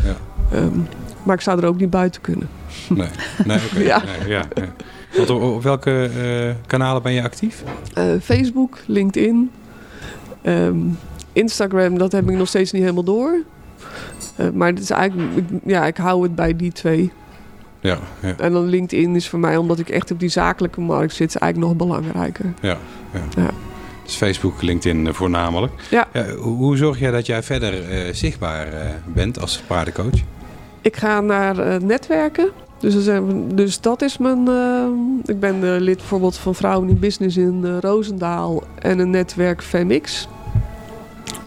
Ja. 0.03 0.15
Um, 0.57 0.87
maar 1.27 1.35
ik 1.35 1.41
zou 1.41 1.59
er 1.61 1.67
ook 1.67 1.79
niet 1.79 1.89
buiten 1.89 2.21
kunnen. 2.21 2.49
Nee, 2.89 3.07
nee 3.45 3.59
oké. 3.71 3.79
ja. 3.93 4.03
Nee, 4.19 4.29
ja, 4.29 4.43
Want 5.15 5.29
op, 5.29 5.63
welke 5.63 6.09
uh, 6.17 6.53
kanalen 6.67 7.01
ben 7.01 7.13
je 7.13 7.23
actief? 7.23 7.63
Uh, 7.97 8.03
Facebook, 8.21 8.77
LinkedIn, 8.85 9.51
um, 10.43 10.97
Instagram, 11.33 11.97
dat 11.97 12.11
heb 12.11 12.29
ik 12.29 12.37
nog 12.37 12.47
steeds 12.47 12.71
niet 12.71 12.81
helemaal 12.81 13.03
door. 13.03 13.39
Uh, 14.39 14.49
maar 14.49 14.67
het 14.67 14.79
is 14.79 14.89
eigenlijk, 14.89 15.47
ja, 15.65 15.85
ik 15.85 15.97
hou 15.97 16.23
het 16.23 16.35
bij 16.35 16.55
die 16.55 16.71
twee. 16.71 17.11
Ja, 17.79 17.97
ja, 18.21 18.33
En 18.37 18.51
dan 18.51 18.65
LinkedIn 18.65 19.15
is 19.15 19.29
voor 19.29 19.39
mij, 19.39 19.57
omdat 19.57 19.79
ik 19.79 19.89
echt 19.89 20.11
op 20.11 20.19
die 20.19 20.29
zakelijke 20.29 20.81
markt 20.81 21.13
zit, 21.13 21.35
eigenlijk 21.35 21.71
nog 21.71 21.87
belangrijker. 21.87 22.53
Ja, 22.61 22.77
ja. 23.13 23.21
ja. 23.35 23.49
Dus 24.03 24.15
Facebook, 24.15 24.61
LinkedIn 24.61 25.13
voornamelijk. 25.13 25.73
Ja. 25.89 26.07
ja 26.13 26.29
hoe 26.35 26.77
zorg 26.77 26.99
jij 26.99 27.11
dat 27.11 27.25
jij 27.25 27.43
verder 27.43 27.75
zichtbaar 28.15 28.67
bent 29.05 29.39
als 29.39 29.63
paardencoach? 29.67 30.21
Ik 30.87 30.97
ga 30.97 31.21
naar 31.21 31.59
uh, 31.59 31.75
netwerken. 31.75 32.49
Dus, 32.79 33.09
dus, 33.53 33.81
dat 33.81 34.01
is 34.01 34.17
mijn. 34.17 34.45
Uh, 34.47 34.83
ik 35.25 35.39
ben 35.39 35.55
uh, 35.55 35.75
lid 35.79 35.97
bijvoorbeeld 35.97 36.37
van 36.37 36.55
Vrouwen 36.55 36.89
in 36.89 36.99
Business 36.99 37.37
in 37.37 37.79
Roosendaal 37.79 38.63
en 38.79 38.99
een 38.99 39.09
netwerk 39.09 39.63
Femix. 39.63 40.27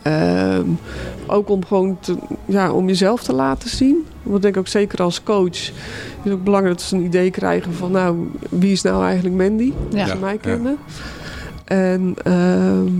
Ehm, 0.02 0.66
ook 1.26 1.48
om 1.48 1.64
gewoon 1.64 1.98
te, 2.00 2.16
ja, 2.44 2.72
om 2.72 2.86
jezelf 2.86 3.22
te 3.22 3.32
laten 3.32 3.70
zien. 3.70 4.06
Want 4.22 4.36
ik 4.36 4.42
denk 4.42 4.56
ook 4.56 4.68
zeker 4.68 5.02
als 5.02 5.22
coach 5.22 5.50
is 5.50 5.72
het 6.22 6.32
ook 6.32 6.44
belangrijk 6.44 6.76
dat 6.76 6.86
ze 6.86 6.96
een 6.96 7.04
idee 7.04 7.30
krijgen 7.30 7.74
van 7.74 7.90
nou, 7.90 8.30
wie 8.48 8.72
is 8.72 8.82
nou 8.82 9.04
eigenlijk 9.04 9.36
Mandy? 9.36 9.72
Ja. 9.90 10.00
Als 10.00 10.10
ze 10.10 10.16
mij 10.16 10.38
kennen. 10.38 10.78
Ja. 10.86 11.74
En 11.76 12.14
ehm, 12.22 12.92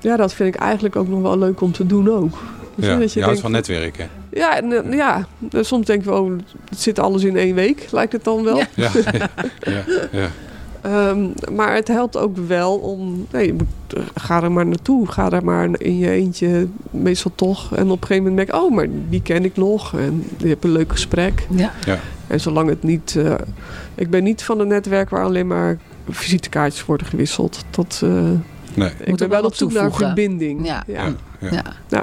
ja, 0.00 0.16
dat 0.16 0.34
vind 0.34 0.54
ik 0.54 0.60
eigenlijk 0.60 0.96
ook 0.96 1.08
nog 1.08 1.22
wel 1.22 1.38
leuk 1.38 1.60
om 1.60 1.72
te 1.72 1.86
doen 1.86 2.10
ook. 2.10 2.38
Dus 2.74 2.86
ja, 2.86 2.98
dat 2.98 3.12
je, 3.12 3.18
je 3.18 3.24
houdt 3.24 3.40
van 3.40 3.50
netwerken. 3.50 4.08
Ja, 4.34 4.60
en, 4.60 4.92
ja, 4.92 5.26
soms 5.50 5.86
denk 5.86 6.00
ik 6.00 6.06
wel, 6.06 6.22
oh, 6.22 6.32
het 6.68 6.80
zit 6.80 6.98
alles 6.98 7.24
in 7.24 7.36
één 7.36 7.54
week, 7.54 7.88
lijkt 7.90 8.12
het 8.12 8.24
dan 8.24 8.44
wel. 8.44 8.56
Ja, 8.56 8.66
ja, 8.74 8.90
ja, 9.60 9.84
ja. 10.12 10.30
Ehm, 10.84 11.28
maar 11.54 11.74
het 11.74 11.88
helpt 11.88 12.16
ook 12.16 12.36
wel 12.36 12.76
om, 12.76 13.26
nee, 13.30 13.46
je 13.46 13.52
moet, 13.52 14.04
ga 14.14 14.42
er 14.42 14.52
maar 14.52 14.66
naartoe. 14.66 15.08
Ga 15.08 15.30
er 15.30 15.44
maar 15.44 15.68
in 15.78 15.98
je 15.98 16.10
eentje, 16.10 16.66
meestal 16.90 17.32
toch. 17.34 17.76
En 17.76 17.90
op 17.90 18.00
een 18.00 18.06
gegeven 18.06 18.30
moment 18.30 18.34
merk 18.34 18.48
ik, 18.48 18.54
oh, 18.54 18.74
maar 18.74 18.86
die 19.08 19.22
ken 19.22 19.44
ik 19.44 19.56
nog. 19.56 19.98
En 19.98 20.24
je 20.36 20.48
hebt 20.48 20.64
een 20.64 20.72
leuk 20.72 20.90
gesprek. 20.90 21.46
Ja. 21.50 21.72
ja. 21.84 21.98
En 22.26 22.40
zolang 22.40 22.68
het 22.68 22.82
niet, 22.82 23.14
uh, 23.18 23.34
ik 23.94 24.10
ben 24.10 24.22
niet 24.22 24.42
van 24.42 24.60
een 24.60 24.68
netwerk 24.68 25.10
waar 25.10 25.24
alleen 25.24 25.46
maar 25.46 25.78
visitekaartjes 26.08 26.84
worden 26.84 27.06
gewisseld. 27.06 27.64
Dat, 27.70 28.00
uh, 28.04 28.30
nee. 28.74 28.90
Ik 29.04 29.16
ben 29.16 29.28
wel 29.28 29.42
op 29.42 29.54
zoek 29.54 29.72
naar 29.72 29.92
verbinding. 29.92 30.66
Ja. 30.66 30.82
Ja. 30.86 31.12
Ja. 31.88 32.02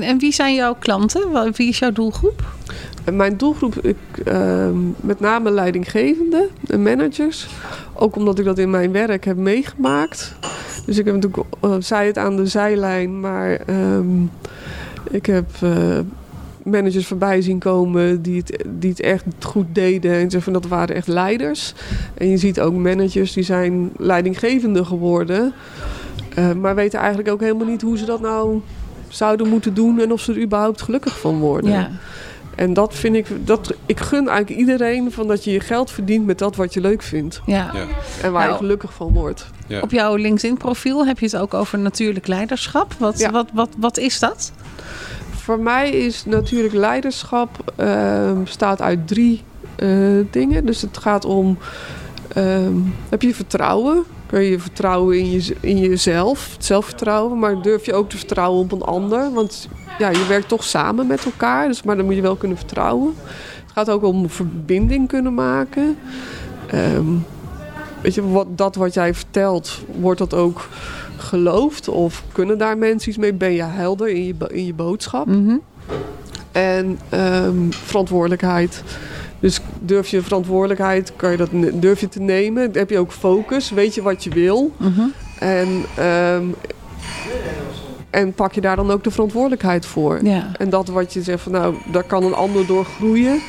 En, 0.00 0.18
wie 0.18 0.32
zijn 0.32 0.54
jouw 0.54 0.74
klanten? 0.78 1.52
Wie 1.52 1.68
is 1.68 1.78
jouw 1.78 1.92
doelgroep? 1.92 2.44
Mijn 3.12 3.36
doelgroep, 3.36 3.78
ik, 3.78 3.96
uh, 4.24 4.68
met 5.00 5.20
name 5.20 5.50
leidinggevende 5.50 6.48
en 6.66 6.82
managers. 6.82 7.48
Ook 7.94 8.16
omdat 8.16 8.38
ik 8.38 8.44
dat 8.44 8.58
in 8.58 8.70
mijn 8.70 8.92
werk 8.92 9.24
heb 9.24 9.36
meegemaakt. 9.36 10.34
Dus 10.86 10.98
ik 10.98 11.04
heb 11.04 11.14
natuurlijk, 11.14 11.44
uh, 11.64 11.74
zij 11.78 12.06
het 12.06 12.18
aan 12.18 12.36
de 12.36 12.46
zijlijn, 12.46 13.20
maar 13.20 13.60
um, 13.68 14.30
ik 15.10 15.26
heb 15.26 15.46
uh, 15.62 15.98
managers 16.64 17.06
voorbij 17.06 17.42
zien 17.42 17.58
komen 17.58 18.22
die 18.22 18.36
het, 18.36 18.64
die 18.68 18.90
het 18.90 19.00
echt 19.00 19.24
goed 19.40 19.66
deden. 19.72 20.12
En 20.12 20.20
zeggen 20.20 20.42
van 20.42 20.52
dat 20.52 20.66
waren 20.66 20.96
echt 20.96 21.08
leiders. 21.08 21.74
En 22.14 22.28
je 22.28 22.36
ziet 22.36 22.60
ook 22.60 22.74
managers 22.74 23.32
die 23.32 23.44
zijn 23.44 23.90
leidinggevende 23.96 24.84
geworden. 24.84 25.52
Uh, 26.38 26.52
maar 26.52 26.74
weten 26.74 26.98
eigenlijk 26.98 27.30
ook 27.30 27.40
helemaal 27.40 27.66
niet 27.66 27.82
hoe 27.82 27.98
ze 27.98 28.04
dat 28.04 28.20
nou 28.20 28.60
zouden 29.12 29.48
moeten 29.48 29.74
doen 29.74 30.00
en 30.00 30.12
of 30.12 30.20
ze 30.20 30.32
er 30.32 30.42
überhaupt 30.42 30.82
gelukkig 30.82 31.20
van 31.20 31.38
worden. 31.38 31.70
Ja. 31.70 31.90
En 32.54 32.72
dat 32.72 32.94
vind 32.94 33.16
ik, 33.16 33.26
dat, 33.46 33.74
ik 33.86 34.00
gun 34.00 34.28
eigenlijk 34.28 34.60
iedereen 34.60 35.12
van 35.12 35.26
dat 35.26 35.44
je 35.44 35.50
je 35.50 35.60
geld 35.60 35.90
verdient 35.90 36.26
met 36.26 36.38
dat 36.38 36.56
wat 36.56 36.74
je 36.74 36.80
leuk 36.80 37.02
vindt. 37.02 37.40
Ja. 37.46 37.70
ja. 37.74 37.86
En 38.22 38.32
waar 38.32 38.42
je 38.42 38.48
nou, 38.48 38.60
gelukkig 38.60 38.92
van 38.92 39.12
wordt. 39.12 39.46
Ja. 39.66 39.80
Op 39.80 39.90
jouw 39.90 40.14
LinkedIn-profiel 40.14 41.06
heb 41.06 41.18
je 41.18 41.24
het 41.24 41.36
ook 41.36 41.54
over 41.54 41.78
natuurlijk 41.78 42.26
leiderschap. 42.26 42.94
Wat, 42.98 43.18
ja. 43.18 43.30
wat, 43.30 43.48
wat, 43.52 43.68
wat 43.78 43.98
is 43.98 44.18
dat? 44.18 44.52
Voor 45.30 45.60
mij 45.60 45.90
is 45.90 46.24
natuurlijk 46.24 46.74
leiderschap 46.74 47.72
uh, 47.80 48.32
bestaat 48.32 48.80
uit 48.80 49.08
drie 49.08 49.42
uh, 49.78 50.26
dingen. 50.30 50.66
Dus 50.66 50.80
het 50.80 50.98
gaat 50.98 51.24
om, 51.24 51.58
uh, 52.36 52.44
heb 53.08 53.22
je 53.22 53.34
vertrouwen? 53.34 54.04
Kun 54.32 54.42
je 54.42 54.58
vertrouwen 54.58 55.18
in, 55.18 55.30
je, 55.30 55.56
in 55.60 55.78
jezelf, 55.78 56.56
zelfvertrouwen, 56.58 57.38
maar 57.38 57.62
durf 57.62 57.86
je 57.86 57.94
ook 57.94 58.08
te 58.08 58.16
vertrouwen 58.16 58.60
op 58.60 58.72
een 58.72 58.82
ander. 58.82 59.32
Want 59.32 59.68
ja, 59.98 60.10
je 60.10 60.26
werkt 60.26 60.48
toch 60.48 60.64
samen 60.64 61.06
met 61.06 61.24
elkaar, 61.24 61.68
dus, 61.68 61.82
maar 61.82 61.96
dan 61.96 62.04
moet 62.04 62.14
je 62.14 62.20
wel 62.20 62.36
kunnen 62.36 62.56
vertrouwen. 62.56 63.14
Het 63.62 63.72
gaat 63.72 63.90
ook 63.90 64.02
om 64.02 64.30
verbinding 64.30 65.08
kunnen 65.08 65.34
maken. 65.34 65.98
Um, 66.74 67.24
weet 68.02 68.14
je, 68.14 68.28
wat, 68.28 68.58
dat 68.58 68.74
wat 68.74 68.94
jij 68.94 69.14
vertelt, 69.14 69.80
wordt 70.00 70.18
dat 70.18 70.34
ook 70.34 70.68
geloofd? 71.16 71.88
Of 71.88 72.22
kunnen 72.32 72.58
daar 72.58 72.78
mensen 72.78 73.08
iets 73.08 73.18
mee? 73.18 73.34
Ben 73.34 73.52
je 73.52 73.62
helder 73.62 74.08
in 74.08 74.24
je, 74.24 74.34
in 74.48 74.66
je 74.66 74.74
boodschap? 74.74 75.26
Mm 75.26 75.60
En 76.52 76.98
um, 77.14 77.72
verantwoordelijkheid. 77.72 78.82
Dus 79.42 79.60
durf 79.80 80.08
je 80.08 80.22
verantwoordelijkheid, 80.22 81.12
kan 81.16 81.30
je 81.30 81.36
dat, 81.36 81.48
durf 81.72 82.00
je 82.00 82.08
te 82.08 82.20
nemen? 82.20 82.70
Heb 82.72 82.90
je 82.90 82.98
ook 82.98 83.12
focus? 83.12 83.70
Weet 83.70 83.94
je 83.94 84.02
wat 84.02 84.24
je 84.24 84.30
wil? 84.30 84.72
Mhm. 84.76 85.00
En, 85.38 85.68
um, 86.34 86.54
en 88.10 88.32
pak 88.32 88.52
je 88.52 88.60
daar 88.60 88.76
dan 88.76 88.90
ook 88.90 89.04
de 89.04 89.10
verantwoordelijkheid 89.10 89.86
voor? 89.86 90.24
Ja. 90.24 90.50
En 90.58 90.70
dat 90.70 90.88
wat 90.88 91.12
je 91.12 91.22
zegt 91.22 91.42
van 91.42 91.52
nou, 91.52 91.74
daar 91.92 92.04
kan 92.04 92.24
een 92.24 92.34
ander 92.34 92.66
door 92.66 92.84
groeien. 92.84 93.40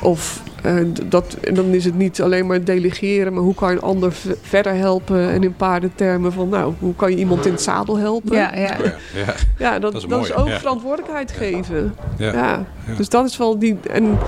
Of 0.00 0.42
uh, 0.66 0.86
dat, 1.06 1.36
dan 1.52 1.64
is 1.64 1.84
het 1.84 1.96
niet 1.96 2.22
alleen 2.22 2.46
maar 2.46 2.64
delegeren, 2.64 3.32
maar 3.32 3.42
hoe 3.42 3.54
kan 3.54 3.70
je 3.70 3.76
een 3.76 3.82
ander 3.82 4.12
verder 4.42 4.74
helpen? 4.74 5.30
En 5.30 5.42
in 5.42 5.56
paardentermen 5.56 6.32
van, 6.32 6.48
nou, 6.48 6.74
hoe 6.78 6.94
kan 6.94 7.10
je 7.10 7.16
iemand 7.16 7.46
in 7.46 7.52
het 7.52 7.62
zadel 7.62 7.96
helpen? 7.98 8.36
Ja, 8.36 8.56
ja. 8.56 8.76
ja. 9.14 9.34
ja 9.58 9.78
dat, 9.78 9.92
dat, 9.92 10.02
is, 10.02 10.08
dat 10.08 10.24
is 10.24 10.34
ook 10.34 10.48
verantwoordelijkheid 10.48 11.32
geven. 11.32 11.94
Ja. 12.18 12.64
Dus 12.96 13.08
dat 13.08 13.26
is 13.26 13.36
wel 13.36 13.58
die. 13.58 13.78
En 13.90 14.18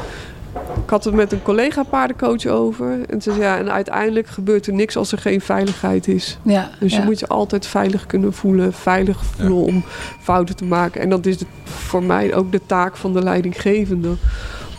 ik 0.84 0.90
had 0.90 1.04
het 1.04 1.14
met 1.14 1.32
een 1.32 1.42
collega 1.42 1.82
paardencoach 1.82 2.46
over. 2.46 2.98
En 3.08 3.22
ze 3.22 3.30
zei, 3.30 3.42
ja, 3.42 3.58
en 3.58 3.72
uiteindelijk 3.72 4.26
gebeurt 4.26 4.66
er 4.66 4.72
niks 4.72 4.96
als 4.96 5.12
er 5.12 5.18
geen 5.18 5.40
veiligheid 5.40 6.08
is. 6.08 6.38
Ja, 6.42 6.70
dus 6.80 6.94
je 6.94 7.02
moet 7.02 7.18
je 7.18 7.26
altijd 7.26 7.66
veilig 7.66 8.06
kunnen 8.06 8.32
voelen. 8.32 8.72
Veilig 8.72 9.24
voelen 9.24 9.64
om 9.64 9.84
fouten 10.20 10.56
te 10.56 10.64
maken. 10.64 11.00
En 11.00 11.08
dat 11.10 11.26
is 11.26 11.36
voor 11.64 12.02
mij 12.02 12.34
ook 12.34 12.52
de 12.52 12.60
taak 12.66 12.96
van 12.96 13.12
de 13.12 13.22
leidinggevende. 13.22 14.14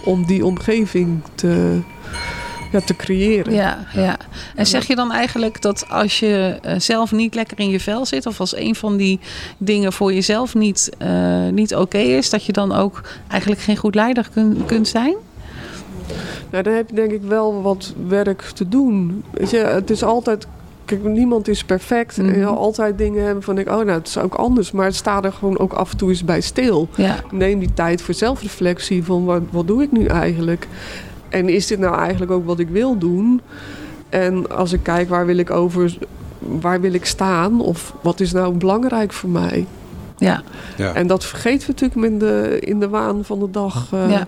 Om 0.04 0.26
die 0.26 0.46
omgeving 0.46 1.22
te, 1.36 1.80
ja, 2.72 2.80
te 2.80 2.96
creëren. 2.96 3.54
Ja, 3.54 3.88
ja. 3.94 4.18
En 4.56 4.66
zeg 4.66 4.88
je 4.88 4.96
dan 4.96 5.12
eigenlijk 5.12 5.62
dat 5.62 5.90
als 5.90 6.20
je 6.20 6.60
eh, 6.62 6.80
zelf 6.80 7.12
niet 7.12 7.36
lekker 7.36 7.60
in 7.60 7.70
je 7.70 7.80
vel 7.80 8.06
zit, 8.06 8.26
of 8.26 8.40
als 8.40 8.56
een 8.56 8.76
van 8.76 8.98
die 8.98 9.20
dingen 9.58 9.94
voor 9.94 10.14
jezelf 10.14 10.54
niet, 10.54 10.90
uh, 11.02 11.48
niet 11.48 11.76
oké 11.76 11.98
is, 11.98 12.30
dat 12.30 12.46
je 12.46 12.52
dan 12.52 12.72
ook 12.72 13.02
eigenlijk 13.28 13.62
geen 13.62 13.78
goed 13.78 13.96
leider 13.96 14.30
kun, 14.34 14.64
kunt 14.66 14.88
zijn? 14.88 15.16
Nou, 16.50 16.64
dan 16.64 16.74
heb 16.74 16.90
je 16.90 16.96
denk 16.96 17.12
ik 17.12 17.22
wel 17.22 17.62
wat 17.62 17.94
werk 18.08 18.42
te 18.42 18.68
doen. 18.68 19.24
Weet 19.32 19.50
je, 19.50 19.58
het 19.58 19.90
is 19.90 20.04
altijd 20.04 20.48
Kijk, 20.86 21.04
niemand 21.04 21.48
is 21.48 21.64
perfect. 21.64 22.18
En 22.18 22.26
je 22.26 22.32
mhm. 22.32 22.48
altijd 22.48 22.98
dingen 22.98 23.26
hebben 23.26 23.44
van 23.44 23.58
ik, 23.58 23.68
oh 23.68 23.76
nou, 23.76 23.90
het 23.90 24.08
is 24.08 24.18
ook 24.18 24.34
anders. 24.34 24.72
Maar 24.72 24.86
het 24.86 24.96
staat 24.96 25.26
er 25.26 25.32
gewoon 25.32 25.60
ook 25.60 25.74
af 25.74 25.92
en 25.92 25.98
toe 25.98 26.10
eens 26.10 26.24
bij 26.24 26.42
stil. 26.42 26.90
Neem 27.32 27.60
die 27.60 27.74
tijd 27.74 28.02
voor 28.02 28.14
zelfreflectie 28.14 29.04
van 29.04 29.26
wat, 29.26 29.42
wat 29.50 29.68
doe 29.68 29.84
ik 29.84 29.92
nu 29.92 30.06
eigenlijk? 30.06 30.68
En 31.30 31.50
is 31.50 31.68
dit 31.68 31.80
nou 31.80 31.98
eigenlijk 31.98 32.32
ook 32.32 32.46
wat 32.46 32.60
ik 32.60 32.70
wil 32.70 32.98
doen? 32.98 33.42
En 34.10 34.50
als 34.50 34.74
ik 34.74 34.84
kijk 34.84 35.10
waar 35.10 35.26
wil 35.26 35.38
ik 35.38 35.52
over, 35.52 35.98
waar 36.40 36.82
wil 36.82 36.94
ik 36.94 37.06
staan? 37.06 37.62
Of 37.62 37.94
wat 38.02 38.20
is 38.20 38.32
nou 38.32 38.54
belangrijk 38.54 39.14
voor 39.14 39.30
mij? 39.30 39.66
Ja. 40.18 40.44
ja. 40.78 40.94
En 40.94 41.08
dat 41.08 41.26
vergeten 41.26 41.68
we 41.68 41.74
natuurlijk 41.74 42.12
in 42.12 42.20
de, 42.20 42.60
in 42.60 42.80
de 42.80 42.90
waan 42.90 43.24
van 43.24 43.40
de 43.40 43.52
dag. 43.52 43.92
Uh, 43.94 44.10
ja. 44.10 44.28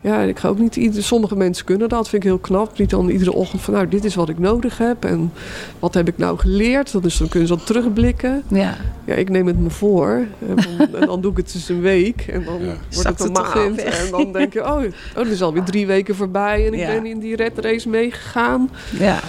Ja, 0.00 0.20
ik 0.20 0.38
ga 0.38 0.48
ook 0.48 0.58
niet 0.58 0.76
ieder, 0.76 1.02
sommige 1.02 1.36
mensen 1.36 1.64
kunnen 1.64 1.88
dat, 1.88 2.08
vind 2.08 2.22
ik 2.22 2.28
heel 2.28 2.38
knap. 2.38 2.78
Niet 2.78 2.90
dan 2.90 3.08
iedere 3.08 3.32
ochtend 3.32 3.62
van 3.62 3.74
nou, 3.74 3.88
dit 3.88 4.04
is 4.04 4.14
wat 4.14 4.28
ik 4.28 4.38
nodig 4.38 4.78
heb 4.78 5.04
en 5.04 5.32
wat 5.78 5.94
heb 5.94 6.08
ik 6.08 6.18
nou 6.18 6.38
geleerd. 6.38 7.02
Dus 7.02 7.16
dan 7.16 7.28
kunnen 7.28 7.48
ze 7.48 7.56
dan 7.56 7.64
terugblikken. 7.64 8.42
Ja. 8.48 8.76
ja, 9.04 9.14
ik 9.14 9.28
neem 9.28 9.46
het 9.46 9.58
me 9.58 9.70
voor 9.70 10.26
en 10.48 10.56
dan, 10.56 11.00
en 11.00 11.06
dan 11.06 11.20
doe 11.20 11.30
ik 11.30 11.36
het 11.36 11.52
dus 11.52 11.68
een 11.68 11.80
week 11.80 12.20
en 12.20 12.44
dan 12.44 12.60
wordt 12.92 13.08
het 13.08 13.20
een 13.20 13.32
maand. 13.32 13.78
En 13.78 14.10
dan 14.10 14.32
denk 14.38 14.52
je, 14.52 14.60
oh, 14.60 14.76
oh, 14.76 14.82
er 15.16 15.30
is 15.30 15.42
alweer 15.42 15.64
drie 15.64 15.86
weken 15.86 16.14
voorbij 16.14 16.66
en 16.66 16.74
ik 16.74 16.86
ben 16.86 17.06
in 17.06 17.18
die 17.18 17.36
red 17.36 17.58
race 17.58 17.88
meegegaan. 17.88 18.70
Ja. 18.98 19.20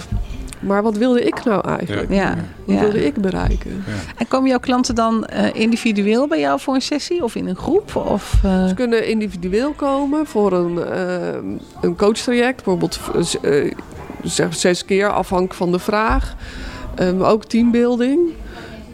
Maar 0.60 0.82
wat 0.82 0.96
wilde 0.96 1.22
ik 1.24 1.44
nou 1.44 1.68
eigenlijk? 1.68 2.12
Ja. 2.12 2.36
Wat 2.64 2.80
wilde 2.80 3.04
ik 3.04 3.14
bereiken? 3.14 3.84
En 4.16 4.28
komen 4.28 4.48
jouw 4.48 4.58
klanten 4.58 4.94
dan 4.94 5.28
uh, 5.32 5.54
individueel 5.54 6.28
bij 6.28 6.40
jou 6.40 6.60
voor 6.60 6.74
een 6.74 6.82
sessie 6.82 7.24
of 7.24 7.34
in 7.34 7.48
een 7.48 7.56
groep? 7.56 7.96
Of, 7.96 8.34
uh... 8.44 8.66
Ze 8.66 8.74
kunnen 8.74 9.08
individueel 9.08 9.72
komen 9.72 10.26
voor 10.26 10.52
een, 10.52 10.74
uh, 10.74 11.60
een 11.80 11.96
coachtraject, 11.96 12.64
bijvoorbeeld 12.64 13.00
zeg 14.22 14.54
zes 14.54 14.84
keer 14.84 15.12
afhankelijk 15.12 15.54
van 15.54 15.72
de 15.72 15.78
vraag. 15.78 16.34
Um, 17.00 17.22
ook 17.22 17.44
teambuilding. 17.44 18.20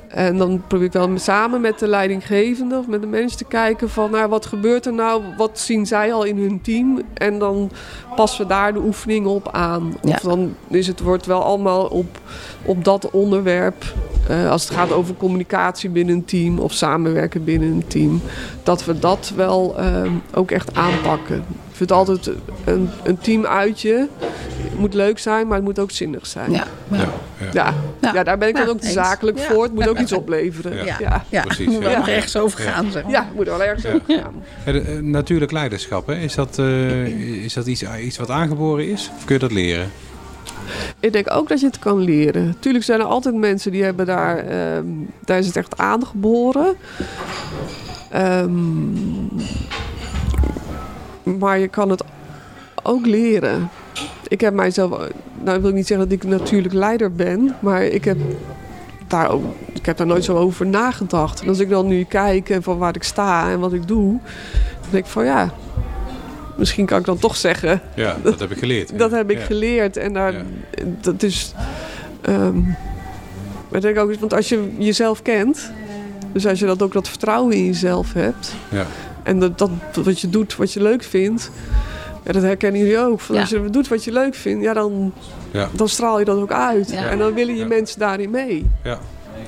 En 0.09 0.38
dan 0.38 0.62
probeer 0.66 0.87
ik 0.87 0.92
wel 0.92 1.19
samen 1.19 1.61
met 1.61 1.79
de 1.79 1.88
leidinggevende 1.88 2.79
of 2.79 2.87
met 2.87 3.01
de 3.01 3.07
mensen 3.07 3.38
te 3.38 3.45
kijken 3.45 3.90
van 3.90 4.11
nou, 4.11 4.29
wat 4.29 4.47
gebeurt 4.47 4.87
er 4.87 4.92
nou, 4.92 5.23
wat 5.37 5.59
zien 5.59 5.87
zij 5.87 6.12
al 6.12 6.25
in 6.25 6.38
hun 6.38 6.61
team? 6.61 7.03
En 7.14 7.38
dan 7.38 7.71
passen 8.16 8.42
we 8.42 8.49
daar 8.49 8.73
de 8.73 8.79
oefeningen 8.79 9.31
op 9.31 9.49
aan. 9.53 9.95
Of 10.03 10.21
dan 10.21 10.55
is 10.69 10.87
het 10.87 11.01
wordt 11.01 11.27
wel 11.27 11.42
allemaal 11.42 11.87
op, 11.87 12.21
op 12.64 12.85
dat 12.85 13.11
onderwerp, 13.11 13.85
uh, 14.31 14.51
als 14.51 14.69
het 14.69 14.73
gaat 14.73 14.93
over 14.93 15.15
communicatie 15.15 15.91
binnen 15.91 16.15
een 16.15 16.25
team 16.25 16.59
of 16.59 16.73
samenwerken 16.73 17.45
binnen 17.45 17.71
een 17.71 17.87
team, 17.87 18.21
dat 18.62 18.85
we 18.85 18.99
dat 18.99 19.33
wel 19.37 19.77
uh, 19.81 20.11
ook 20.35 20.51
echt 20.51 20.75
aanpakken. 20.75 21.37
Ik 21.71 21.77
vind 21.83 21.93
altijd 21.93 22.31
een, 22.65 22.89
een 23.03 23.19
teamuitje 23.19 24.09
moet 24.79 24.95
leuk 24.95 25.19
zijn, 25.19 25.47
maar 25.47 25.57
het 25.57 25.65
moet 25.65 25.79
ook 25.79 25.91
zinnig 25.91 26.27
zijn. 26.27 26.51
Ja, 26.51 26.65
ja, 26.91 27.09
ja. 27.53 27.75
ja. 28.12 28.23
daar 28.25 28.39
ben 28.39 28.49
ik 28.49 28.57
dan 28.57 28.69
ook 28.69 28.79
zakelijk 28.81 29.39
voor. 29.39 29.62
Het 29.62 29.75
moet 29.75 29.89
ook 29.89 29.99
iets 29.99 30.12
opleveren. 30.12 30.85
Ja, 30.85 31.25
ja. 31.29 31.43
precies. 31.43 31.67
moet 31.67 31.83
wel 31.83 32.07
ergens 32.07 32.37
over 32.37 32.61
gaan. 32.61 32.91
Zeg 32.91 33.03
maar. 33.03 33.12
Ja, 33.12 33.29
moet 33.35 33.47
wel 33.47 33.62
ergens 33.62 33.87
over 33.87 34.01
gaan. 34.07 34.45
Eh, 34.65 34.99
natuurlijk 35.01 35.53
leiderschap, 35.53 36.07
hè? 36.07 36.15
is 36.15 36.35
dat, 36.35 36.59
uh, 36.59 37.45
is 37.45 37.53
dat 37.53 37.67
iets, 37.67 37.83
iets 37.83 38.19
wat 38.19 38.31
aangeboren 38.31 38.89
is? 38.89 39.11
Of 39.17 39.25
kun 39.25 39.35
je 39.35 39.41
dat 39.41 39.53
leren? 39.53 39.91
Ik 41.01 41.13
denk 41.13 41.31
ook 41.31 41.49
dat 41.49 41.61
je 41.61 41.67
het 41.67 41.79
kan 41.79 41.99
leren. 41.99 42.57
Tuurlijk 42.59 42.85
zijn 42.85 43.01
er 43.01 43.07
altijd 43.07 43.35
mensen 43.35 43.73
die 43.73 43.85
hebben 43.85 44.07
daar, 44.07 44.39
um, 44.77 45.11
daar 45.25 45.39
is 45.39 45.47
het 45.47 45.57
echt 45.57 45.79
aangeboren. 45.79 46.77
Um, 48.15 49.31
maar 51.39 51.59
je 51.59 51.69
kan 51.69 51.91
het 51.91 52.03
ook 52.83 53.07
leren. 53.07 53.69
Ik 54.29 54.41
heb 54.41 54.55
mijzelf, 54.55 55.09
nou 55.43 55.61
wil 55.61 55.71
ik 55.71 55.77
niet 55.77 55.87
zeggen 55.87 56.09
dat 56.09 56.19
ik 56.19 56.25
natuurlijk 56.25 56.75
leider 56.75 57.13
ben, 57.13 57.57
maar 57.61 57.85
ik 57.85 58.05
heb 58.05 58.17
daar 59.07 59.31
ik 59.73 59.87
heb 59.87 59.97
daar 59.97 60.07
nooit 60.07 60.25
zo 60.25 60.37
over 60.37 60.67
nagedacht. 60.67 61.43
En 61.43 61.49
als 61.49 61.59
ik 61.59 61.69
dan 61.69 61.87
nu 61.87 62.05
kijk 62.05 62.51
en 62.51 62.63
van 62.63 62.79
waar 62.79 62.95
ik 62.95 63.03
sta 63.03 63.51
en 63.51 63.61
wat 63.61 63.73
ik 63.73 63.89
doe, 63.89 64.19
dan 64.81 64.91
denk 64.91 65.05
ik 65.05 65.11
van 65.11 65.25
ja, 65.25 65.53
misschien 66.57 66.87
kan 66.87 66.99
ik 66.99 67.05
dan 67.05 67.19
toch 67.19 67.37
zeggen. 67.37 67.81
Ja, 67.95 68.16
dat 68.23 68.40
heb 68.40 68.51
ik 68.51 68.59
geleerd. 68.59 68.99
Dat 68.99 69.11
heb 69.11 69.31
ik 69.31 69.40
geleerd. 69.40 69.97
En 69.97 70.12
daar, 70.12 70.35
dat 71.01 71.23
is. 71.23 71.53
Um, 72.29 72.77
maar 73.69 73.81
denk 73.81 73.99
ook, 73.99 74.14
want 74.14 74.35
als 74.35 74.49
je 74.49 74.75
jezelf 74.79 75.23
kent, 75.23 75.71
dus 76.33 76.47
als 76.47 76.59
je 76.59 76.66
dat 76.66 76.83
ook 76.83 76.92
dat 76.92 77.09
vertrouwen 77.09 77.55
in 77.55 77.64
jezelf 77.64 78.12
hebt, 78.12 78.55
ja. 78.71 78.87
en 79.23 79.38
dat, 79.38 79.59
dat 79.59 79.71
wat 79.95 80.21
je 80.21 80.29
doet, 80.29 80.57
wat 80.57 80.73
je 80.73 80.83
leuk 80.83 81.03
vindt, 81.03 81.51
ja, 82.25 82.33
dat 82.33 82.42
herkennen 82.42 82.81
jullie 82.81 82.99
ook. 82.99 83.21
Van 83.21 83.37
Als 83.37 83.51
je 83.51 83.71
doet 83.71 83.88
wat 83.88 84.05
je 84.05 84.12
leuk 84.12 84.35
vindt, 84.35 84.64
ja, 84.64 84.73
dan, 84.73 85.12
dan 85.73 85.88
straal 85.88 86.19
je 86.19 86.25
dat 86.25 86.38
ook 86.38 86.53
uit. 86.53 86.90
En 86.90 87.19
dan 87.19 87.35
willen 87.35 87.57
je 87.57 87.64
mensen 87.64 87.99
daarin 87.99 88.31
mee. 88.31 88.71
Ja, 88.83 88.99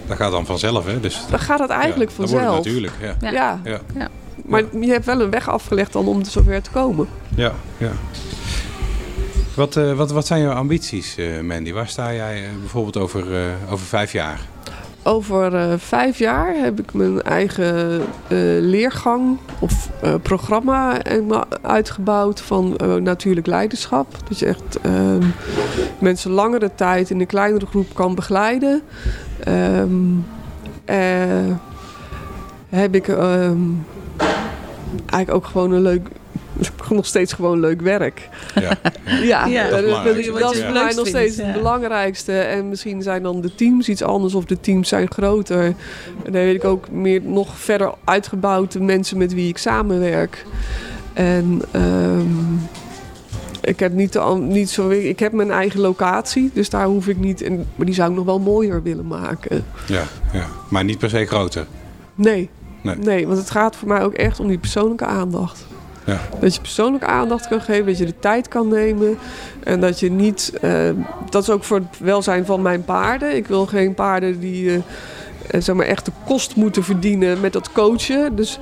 dat 0.07 0.17
gaat 0.17 0.31
dan 0.31 0.47
vanzelf, 0.47 0.87
hè? 0.87 1.01
Dus, 1.01 1.23
dan 1.31 1.39
gaat 1.39 1.59
het 1.59 1.71
eigenlijk 1.71 2.11
vanzelf. 2.11 2.43
Dat 2.43 2.55
natuurlijk, 2.55 2.93
ja. 3.21 3.31
Ja. 3.65 4.09
Ja. 4.47 4.51
Maar 4.51 4.63
je 4.81 4.91
hebt 4.91 5.05
wel 5.05 5.21
een 5.21 5.31
weg 5.31 5.49
afgelegd 5.49 5.93
dan 5.93 6.07
om 6.07 6.25
zover 6.25 6.63
te 6.63 6.71
komen. 6.71 7.09
Ja, 7.35 7.53
ja. 7.77 7.93
Wat, 9.59 9.77
uh, 9.77 9.93
wat, 9.93 10.11
wat 10.11 10.27
zijn 10.27 10.43
jouw 10.43 10.53
ambities, 10.53 11.19
uh, 11.19 11.41
Mandy? 11.41 11.73
Waar 11.73 11.89
sta 11.89 12.15
jij 12.15 12.43
uh, 12.43 12.49
bijvoorbeeld 12.59 12.97
over, 12.97 13.27
over 13.71 13.87
vijf 13.87 14.13
jaar? 14.13 14.41
Over 15.03 15.79
vijf 15.79 16.19
jaar 16.19 16.55
heb 16.57 16.79
ik 16.79 16.93
mijn 16.93 17.23
eigen 17.23 18.03
leergang 18.61 19.39
of 19.59 19.91
programma 20.23 21.05
uitgebouwd 21.63 22.41
van 22.41 22.77
natuurlijk 23.03 23.47
leiderschap. 23.47 24.15
Dat 24.29 24.39
je 24.39 24.47
echt 24.47 24.81
ehm, 24.83 25.25
mensen 25.99 26.31
langere 26.31 26.71
tijd 26.75 27.11
in 27.11 27.21
een 27.21 27.27
kleinere 27.27 27.67
groep 27.67 27.95
kan 27.95 28.15
begeleiden. 28.15 28.83
Um, 29.49 30.25
heb 32.69 32.95
ik 32.95 33.09
ehm, 33.09 33.61
eigenlijk 34.97 35.31
ook 35.31 35.47
gewoon 35.47 35.73
een 35.73 35.83
leuk 35.83 36.09
nog 36.91 37.07
steeds 37.07 37.33
gewoon 37.33 37.61
leuk 37.61 37.81
werk. 37.81 38.29
Ja, 38.55 38.77
ja. 39.23 39.47
ja. 39.57 39.71
dat, 39.71 40.05
dat, 40.05 40.17
is 40.17 40.27
voor 40.29 40.73
mij 40.73 40.95
nog 40.95 41.07
steeds 41.07 41.37
het 41.37 41.53
belangrijkste. 41.53 42.39
En 42.39 42.69
misschien 42.69 43.03
zijn 43.03 43.23
dan 43.23 43.41
de 43.41 43.55
teams 43.55 43.89
iets 43.89 44.03
anders 44.03 44.35
of 44.35 44.45
de 44.45 44.61
teams 44.61 44.89
zijn 44.89 45.11
groter. 45.11 45.65
En 45.65 45.75
dan 46.23 46.33
weet 46.33 46.55
ik 46.55 46.65
ook 46.65 46.91
meer 46.91 47.23
nog 47.23 47.59
verder 47.59 47.95
uitgebouwd 48.05 48.73
de 48.73 48.81
mensen 48.81 49.19
met 49.19 49.35
wie 49.35 49.49
ik 49.49 49.59
samenwerk. 49.59 50.45
En 51.13 51.63
um, 51.75 52.69
ik 53.61 53.81
heb 53.81 53.93
niet, 53.93 54.19
niet 54.39 54.71
zo. 54.71 54.89
Ik 54.89 55.19
heb 55.19 55.33
mijn 55.33 55.51
eigen 55.51 55.81
locatie, 55.81 56.51
dus 56.53 56.71
daar 56.71 56.87
hoef 56.87 57.09
ik 57.09 57.19
niet. 57.19 57.43
En, 57.43 57.67
maar 57.77 57.87
die 57.87 57.95
zou 57.95 58.11
ik 58.11 58.17
nog 58.17 58.25
wel 58.25 58.39
mooier 58.39 58.83
willen 58.83 59.07
maken. 59.07 59.65
Ja, 59.87 60.03
ja. 60.33 60.47
maar 60.69 60.85
niet 60.85 60.99
per 60.99 61.11
se 61.11 61.27
groter. 61.27 61.67
Nee. 62.15 62.51
Nee. 62.81 62.97
nee, 62.97 63.27
want 63.27 63.39
het 63.39 63.51
gaat 63.51 63.77
voor 63.77 63.89
mij 63.89 64.03
ook 64.03 64.13
echt 64.13 64.41
om 64.41 64.49
die 64.49 64.59
persoonlijke 64.59 65.05
aandacht. 65.05 65.67
Ja. 66.09 66.21
Dat 66.41 66.55
je 66.55 66.61
persoonlijke 66.61 67.07
aandacht 67.07 67.49
kan 67.49 67.61
geven, 67.61 67.87
dat 67.87 67.99
je 67.99 68.07
de 68.07 68.19
tijd 68.19 68.49
kan 68.49 68.69
nemen. 68.69 69.19
En 69.63 69.81
dat 69.81 70.01
je 70.01 70.11
niet. 70.11 70.53
Uh, 70.63 70.91
dat 71.31 71.43
is 71.43 71.51
ook 71.51 71.65
voor 71.65 71.77
het 71.77 71.99
welzijn 71.99 72.47
van 72.47 72.63
mijn 72.63 72.85
paarden. 72.85 73.37
Ik 73.37 73.47
wil 73.47 73.67
geen 73.67 73.95
paarden 73.95 74.41
die 74.41 74.65
uh, 74.65 74.81
zeg 75.59 75.75
maar 75.75 75.87
echt 75.87 76.05
de 76.05 76.13
kost 76.27 76.57
moeten 76.57 76.85
verdienen 76.85 77.41
met 77.41 77.53
dat 77.53 77.73
coachen. 77.73 78.37
Dus. 78.37 78.59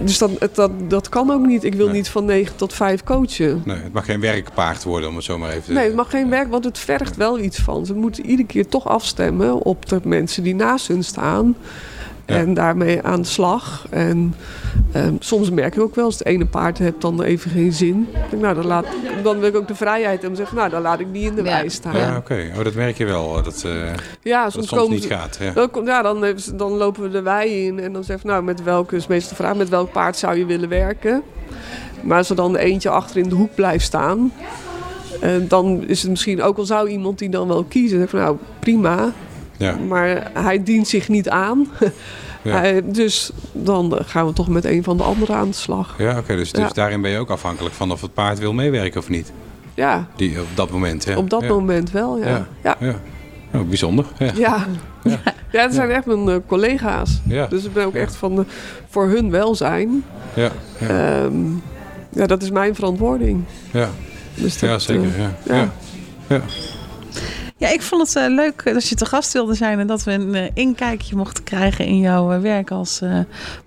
Dus 0.00 0.18
dat, 0.18 0.30
dat, 0.54 0.70
dat 0.88 1.08
kan 1.08 1.30
ook 1.30 1.46
niet. 1.46 1.64
Ik 1.64 1.74
wil 1.74 1.88
niet 1.88 2.08
van 2.08 2.24
9 2.24 2.56
tot 2.56 2.72
5 2.72 3.04
coachen. 3.04 3.62
Nee, 3.64 3.76
het 3.76 3.92
mag 3.92 4.04
geen 4.04 4.20
werkpaard 4.20 4.82
worden, 4.82 5.08
om 5.08 5.14
het 5.14 5.24
zo 5.24 5.38
maar 5.38 5.50
even 5.50 5.62
te 5.62 5.72
Nee, 5.72 5.84
het 5.84 5.94
mag 5.94 6.10
geen 6.10 6.30
werk, 6.30 6.50
want 6.50 6.64
het 6.64 6.78
vergt 6.78 7.16
wel 7.16 7.38
iets 7.38 7.58
van. 7.58 7.86
Ze 7.86 7.94
moeten 7.94 8.26
iedere 8.26 8.48
keer 8.48 8.66
toch 8.66 8.88
afstemmen 8.88 9.54
op 9.54 9.88
de 9.88 10.00
mensen 10.02 10.42
die 10.42 10.54
naast 10.54 10.88
hun 10.88 11.04
staan. 11.04 11.56
En 12.24 12.54
daarmee 12.54 13.02
aan 13.02 13.20
de 13.20 13.26
slag. 13.26 13.86
En 13.90 14.34
um, 14.96 15.16
soms 15.18 15.50
merk 15.50 15.74
ik 15.76 15.82
ook 15.82 15.94
wel, 15.94 16.04
als 16.04 16.18
het 16.18 16.26
ene 16.26 16.46
paard 16.46 16.78
hebt 16.78 17.00
dan 17.00 17.22
even 17.22 17.50
geen 17.50 17.72
zin. 17.72 18.08
Dan, 18.30 18.40
nou, 18.40 18.54
dan, 18.54 18.66
laat, 18.66 18.86
dan 19.22 19.38
wil 19.38 19.48
ik 19.48 19.56
ook 19.56 19.68
de 19.68 19.74
vrijheid 19.74 20.28
om 20.28 20.34
zeggen, 20.34 20.56
nou 20.56 20.70
dan 20.70 20.82
laat 20.82 21.00
ik 21.00 21.12
die 21.12 21.26
in 21.26 21.34
de 21.34 21.42
wei 21.42 21.70
staan. 21.70 21.96
Ja, 21.96 22.16
oké. 22.16 22.50
Oh, 22.56 22.64
dat 22.64 22.74
merk 22.74 22.96
je 22.96 23.04
wel. 23.04 23.42
Dat, 23.42 23.62
uh, 23.66 23.90
ja, 24.22 24.50
soms, 24.50 24.88
niet 24.88 25.04
gaat. 25.04 25.38
Ja, 25.40 25.52
dan, 25.52 25.70
ja 25.84 26.02
dan, 26.02 26.24
dan, 26.54 26.72
lopen 26.72 27.02
we 27.02 27.08
de 27.08 27.22
wei 27.22 27.66
in 27.66 27.78
en 27.78 27.92
dan 27.92 28.04
zeggen 28.04 28.28
nou 28.28 28.42
met 28.42 28.62
welke, 28.62 28.96
is 28.96 29.06
meestal 29.06 29.36
de 29.36 29.42
vraag, 29.42 29.56
met 29.56 29.68
welk 29.68 29.92
paard 29.92 30.16
zou 30.16 30.38
je 30.38 30.46
willen 30.46 30.68
werken? 30.68 31.22
Maar 32.02 32.18
als 32.18 32.30
er 32.30 32.36
dan 32.36 32.56
eentje 32.56 32.88
achter 32.88 33.16
in 33.16 33.28
de 33.28 33.34
hoek 33.34 33.54
blijft 33.54 33.84
staan, 33.84 34.32
uh, 35.22 35.30
dan 35.48 35.84
is 35.86 36.00
het 36.00 36.10
misschien 36.10 36.42
ook 36.42 36.58
al 36.58 36.64
zou 36.64 36.88
iemand 36.88 37.18
die 37.18 37.28
dan 37.28 37.48
wel 37.48 37.64
kiezen. 37.64 38.08
Van, 38.08 38.18
nou, 38.18 38.36
prima. 38.58 39.12
Ja. 39.56 39.76
Maar 39.76 40.30
hij 40.34 40.62
dient 40.62 40.88
zich 40.88 41.08
niet 41.08 41.28
aan. 41.28 41.68
Ja. 42.42 42.80
dus 42.84 43.30
dan 43.52 43.98
gaan 44.04 44.26
we 44.26 44.32
toch 44.32 44.48
met 44.48 44.64
een 44.64 44.82
van 44.82 44.96
de 44.96 45.02
anderen 45.02 45.36
aan 45.36 45.48
de 45.48 45.54
slag. 45.54 45.94
Ja, 45.98 46.18
oké. 46.18 46.36
dus, 46.36 46.52
dus 46.52 46.72
daarin 46.72 47.00
ben 47.00 47.10
je 47.10 47.18
ook 47.18 47.30
afhankelijk 47.30 47.74
van 47.74 47.92
of 47.92 48.00
het 48.00 48.14
paard 48.14 48.38
wil 48.38 48.52
meewerken 48.52 49.00
of 49.00 49.08
niet? 49.08 49.32
Ja. 49.74 50.06
Die, 50.16 50.40
op 50.40 50.46
dat 50.54 50.70
moment, 50.70 51.04
hè? 51.04 51.16
Op 51.16 51.30
dat 51.30 51.48
moment 51.48 51.90
wel, 51.90 52.18
ja. 52.18 52.46
Ja. 52.62 52.76
ja. 52.80 53.00
Oh, 53.54 53.68
bijzonder. 53.68 54.04
Ja. 54.18 54.32
Ja. 54.36 54.66
ja. 55.02 55.18
ja, 55.52 55.70
zijn 55.70 55.90
echt 55.90 56.06
mijn 56.06 56.28
uh, 56.28 56.36
collega's. 56.46 57.20
Ja. 57.24 57.46
Dus 57.46 57.64
ik 57.64 57.72
ben 57.72 57.86
ook 57.86 57.94
echt 57.94 58.16
van 58.16 58.36
de, 58.36 58.44
voor 58.88 59.08
hun 59.08 59.30
welzijn. 59.30 60.04
Ja. 60.34 60.50
Ja. 60.78 61.22
Um, 61.22 61.62
ja, 62.08 62.26
dat 62.26 62.42
is 62.42 62.50
mijn 62.50 62.74
verantwoording. 62.74 63.44
Ja, 63.70 63.90
dus 64.34 64.58
dat, 64.58 64.70
ja 64.70 64.78
zeker. 64.78 65.04
Uh, 65.04 65.26
ja. 65.46 65.72
ja. 66.26 66.40
Ja, 67.56 67.68
ik 67.68 67.82
vond 67.82 68.14
het 68.14 68.24
uh, 68.24 68.34
leuk 68.34 68.64
dat 68.64 68.88
je 68.88 68.94
te 68.94 69.06
gast 69.06 69.32
wilde 69.32 69.54
zijn 69.54 69.78
en 69.78 69.86
dat 69.86 70.04
we 70.04 70.12
een 70.12 70.34
uh, 70.34 70.42
inkijkje 70.54 71.16
mochten 71.16 71.44
krijgen 71.44 71.84
in 71.84 71.98
jouw 71.98 72.32
uh, 72.32 72.40
werk 72.40 72.70
als 72.70 73.02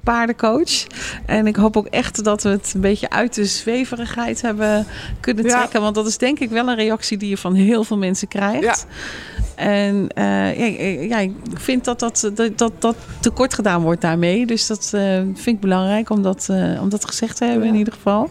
paardencoach. 0.03 0.87
En 1.25 1.47
ik 1.47 1.55
hoop 1.55 1.77
ook 1.77 1.87
echt 1.87 2.23
dat 2.23 2.43
we 2.43 2.49
het 2.49 2.71
een 2.75 2.81
beetje 2.81 3.09
uit 3.09 3.33
de 3.33 3.45
zweverigheid 3.45 4.41
hebben 4.41 4.85
kunnen 5.19 5.45
trekken. 5.45 5.69
Ja. 5.73 5.79
Want 5.79 5.95
dat 5.95 6.07
is 6.07 6.17
denk 6.17 6.39
ik 6.39 6.49
wel 6.49 6.67
een 6.67 6.75
reactie 6.75 7.17
die 7.17 7.29
je 7.29 7.37
van 7.37 7.53
heel 7.53 7.83
veel 7.83 7.97
mensen 7.97 8.27
krijgt. 8.27 8.63
Ja. 8.63 8.75
En 9.55 10.09
ja, 10.15 10.45
ja, 11.01 11.19
ik 11.19 11.33
vind 11.53 11.85
dat 11.85 11.99
dat, 11.99 12.31
dat, 12.33 12.57
dat 12.57 12.71
dat 12.79 12.95
tekort 13.19 13.53
gedaan 13.53 13.81
wordt 13.81 14.01
daarmee. 14.01 14.45
Dus 14.45 14.67
dat 14.67 14.87
vind 15.33 15.47
ik 15.47 15.59
belangrijk 15.59 16.09
om 16.09 16.21
dat, 16.21 16.47
om 16.81 16.89
dat 16.89 17.05
gezegd 17.05 17.37
te 17.37 17.45
hebben 17.45 17.67
in 17.67 17.75
ieder 17.75 17.93
geval. 17.93 18.29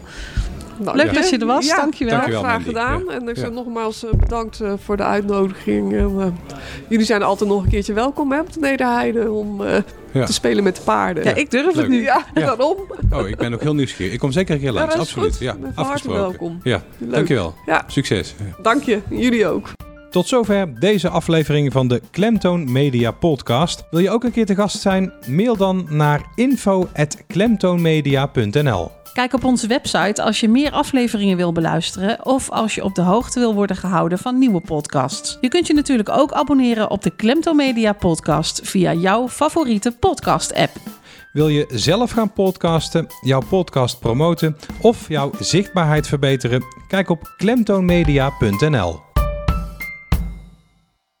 Nou, 0.79 0.97
Leuk 0.97 1.05
ja. 1.05 1.13
dat 1.13 1.29
je 1.29 1.37
er 1.37 1.45
was, 1.45 1.65
ja, 1.65 1.75
dankjewel. 1.75 2.13
dankjewel 2.13 2.41
graag 2.41 2.63
gedaan. 2.63 3.03
Ja. 3.07 3.13
En 3.13 3.29
ik 3.29 3.37
zeg 3.37 3.51
nogmaals 3.51 4.03
uh, 4.03 4.11
bedankt 4.11 4.61
uh, 4.61 4.73
voor 4.83 4.97
de 4.97 5.03
uitnodiging. 5.03 5.93
Uh, 5.93 6.25
jullie 6.87 7.05
zijn 7.05 7.23
altijd 7.23 7.49
nog 7.49 7.63
een 7.63 7.69
keertje 7.69 7.93
welkom 7.93 8.31
hè, 8.31 8.39
op 8.39 8.53
de 8.53 8.59
Nederheide 8.59 9.31
om 9.31 9.61
te 10.11 10.33
spelen 10.33 10.63
met 10.63 10.75
de 10.75 10.81
paarden. 10.81 11.23
Ja, 11.23 11.33
ik 11.33 11.51
durf 11.51 11.65
Leuk. 11.65 11.75
het 11.75 11.87
nu. 11.87 12.01
Ja, 12.01 12.25
daarom. 12.33 12.77
Oh, 13.11 13.27
ik 13.27 13.37
ben 13.37 13.53
ook 13.53 13.61
heel 13.61 13.75
nieuwsgierig. 13.75 14.13
Ik 14.13 14.19
kom 14.19 14.31
zeker 14.31 14.55
een 14.55 14.61
keer 14.61 14.71
langs, 14.71 14.95
absoluut. 14.95 15.31
Goed. 15.31 15.39
Ja, 15.39 15.55
afgesproken. 15.75 16.21
welkom. 16.21 16.59
Ja, 16.63 16.81
Leuk. 16.97 17.11
dankjewel. 17.11 17.53
Ja. 17.65 17.83
Succes. 17.87 18.35
Dank 18.61 18.83
je, 18.83 18.99
jullie 19.09 19.47
ook. 19.47 19.69
Tot 20.09 20.27
zover 20.27 20.79
deze 20.79 21.09
aflevering 21.09 21.71
van 21.71 21.87
de 21.87 22.01
Klemtoon 22.11 22.71
Media 22.71 23.11
Podcast. 23.11 23.83
Wil 23.91 23.99
je 23.99 24.09
ook 24.09 24.23
een 24.23 24.31
keer 24.31 24.45
te 24.45 24.55
gast 24.55 24.81
zijn? 24.81 25.13
Mail 25.27 25.57
dan 25.57 25.87
naar 25.89 26.21
info.klemtoonmedia.nl 26.35 28.96
Kijk 29.17 29.33
op 29.33 29.43
onze 29.43 29.67
website 29.67 30.21
als 30.21 30.39
je 30.39 30.49
meer 30.49 30.71
afleveringen 30.71 31.37
wil 31.37 31.51
beluisteren 31.51 32.25
of 32.25 32.49
als 32.49 32.75
je 32.75 32.83
op 32.83 32.95
de 32.95 33.01
hoogte 33.01 33.39
wil 33.39 33.53
worden 33.53 33.75
gehouden 33.75 34.17
van 34.17 34.37
nieuwe 34.37 34.61
podcasts. 34.61 35.37
Je 35.41 35.47
kunt 35.47 35.67
je 35.67 35.73
natuurlijk 35.73 36.09
ook 36.09 36.31
abonneren 36.31 36.89
op 36.89 37.03
de 37.03 37.15
Klemto 37.15 37.53
Media 37.53 37.93
podcast 37.93 38.59
via 38.63 38.93
jouw 38.93 39.27
favoriete 39.27 39.91
podcast 39.91 40.53
app. 40.53 40.71
Wil 41.33 41.47
je 41.47 41.65
zelf 41.69 42.11
gaan 42.11 42.33
podcasten, 42.33 43.07
jouw 43.21 43.41
podcast 43.49 43.99
promoten 43.99 44.57
of 44.81 45.07
jouw 45.07 45.31
zichtbaarheid 45.39 46.07
verbeteren? 46.07 46.63
Kijk 46.87 47.09
op 47.09 47.33
klemtoonmedia.nl. 47.37 49.06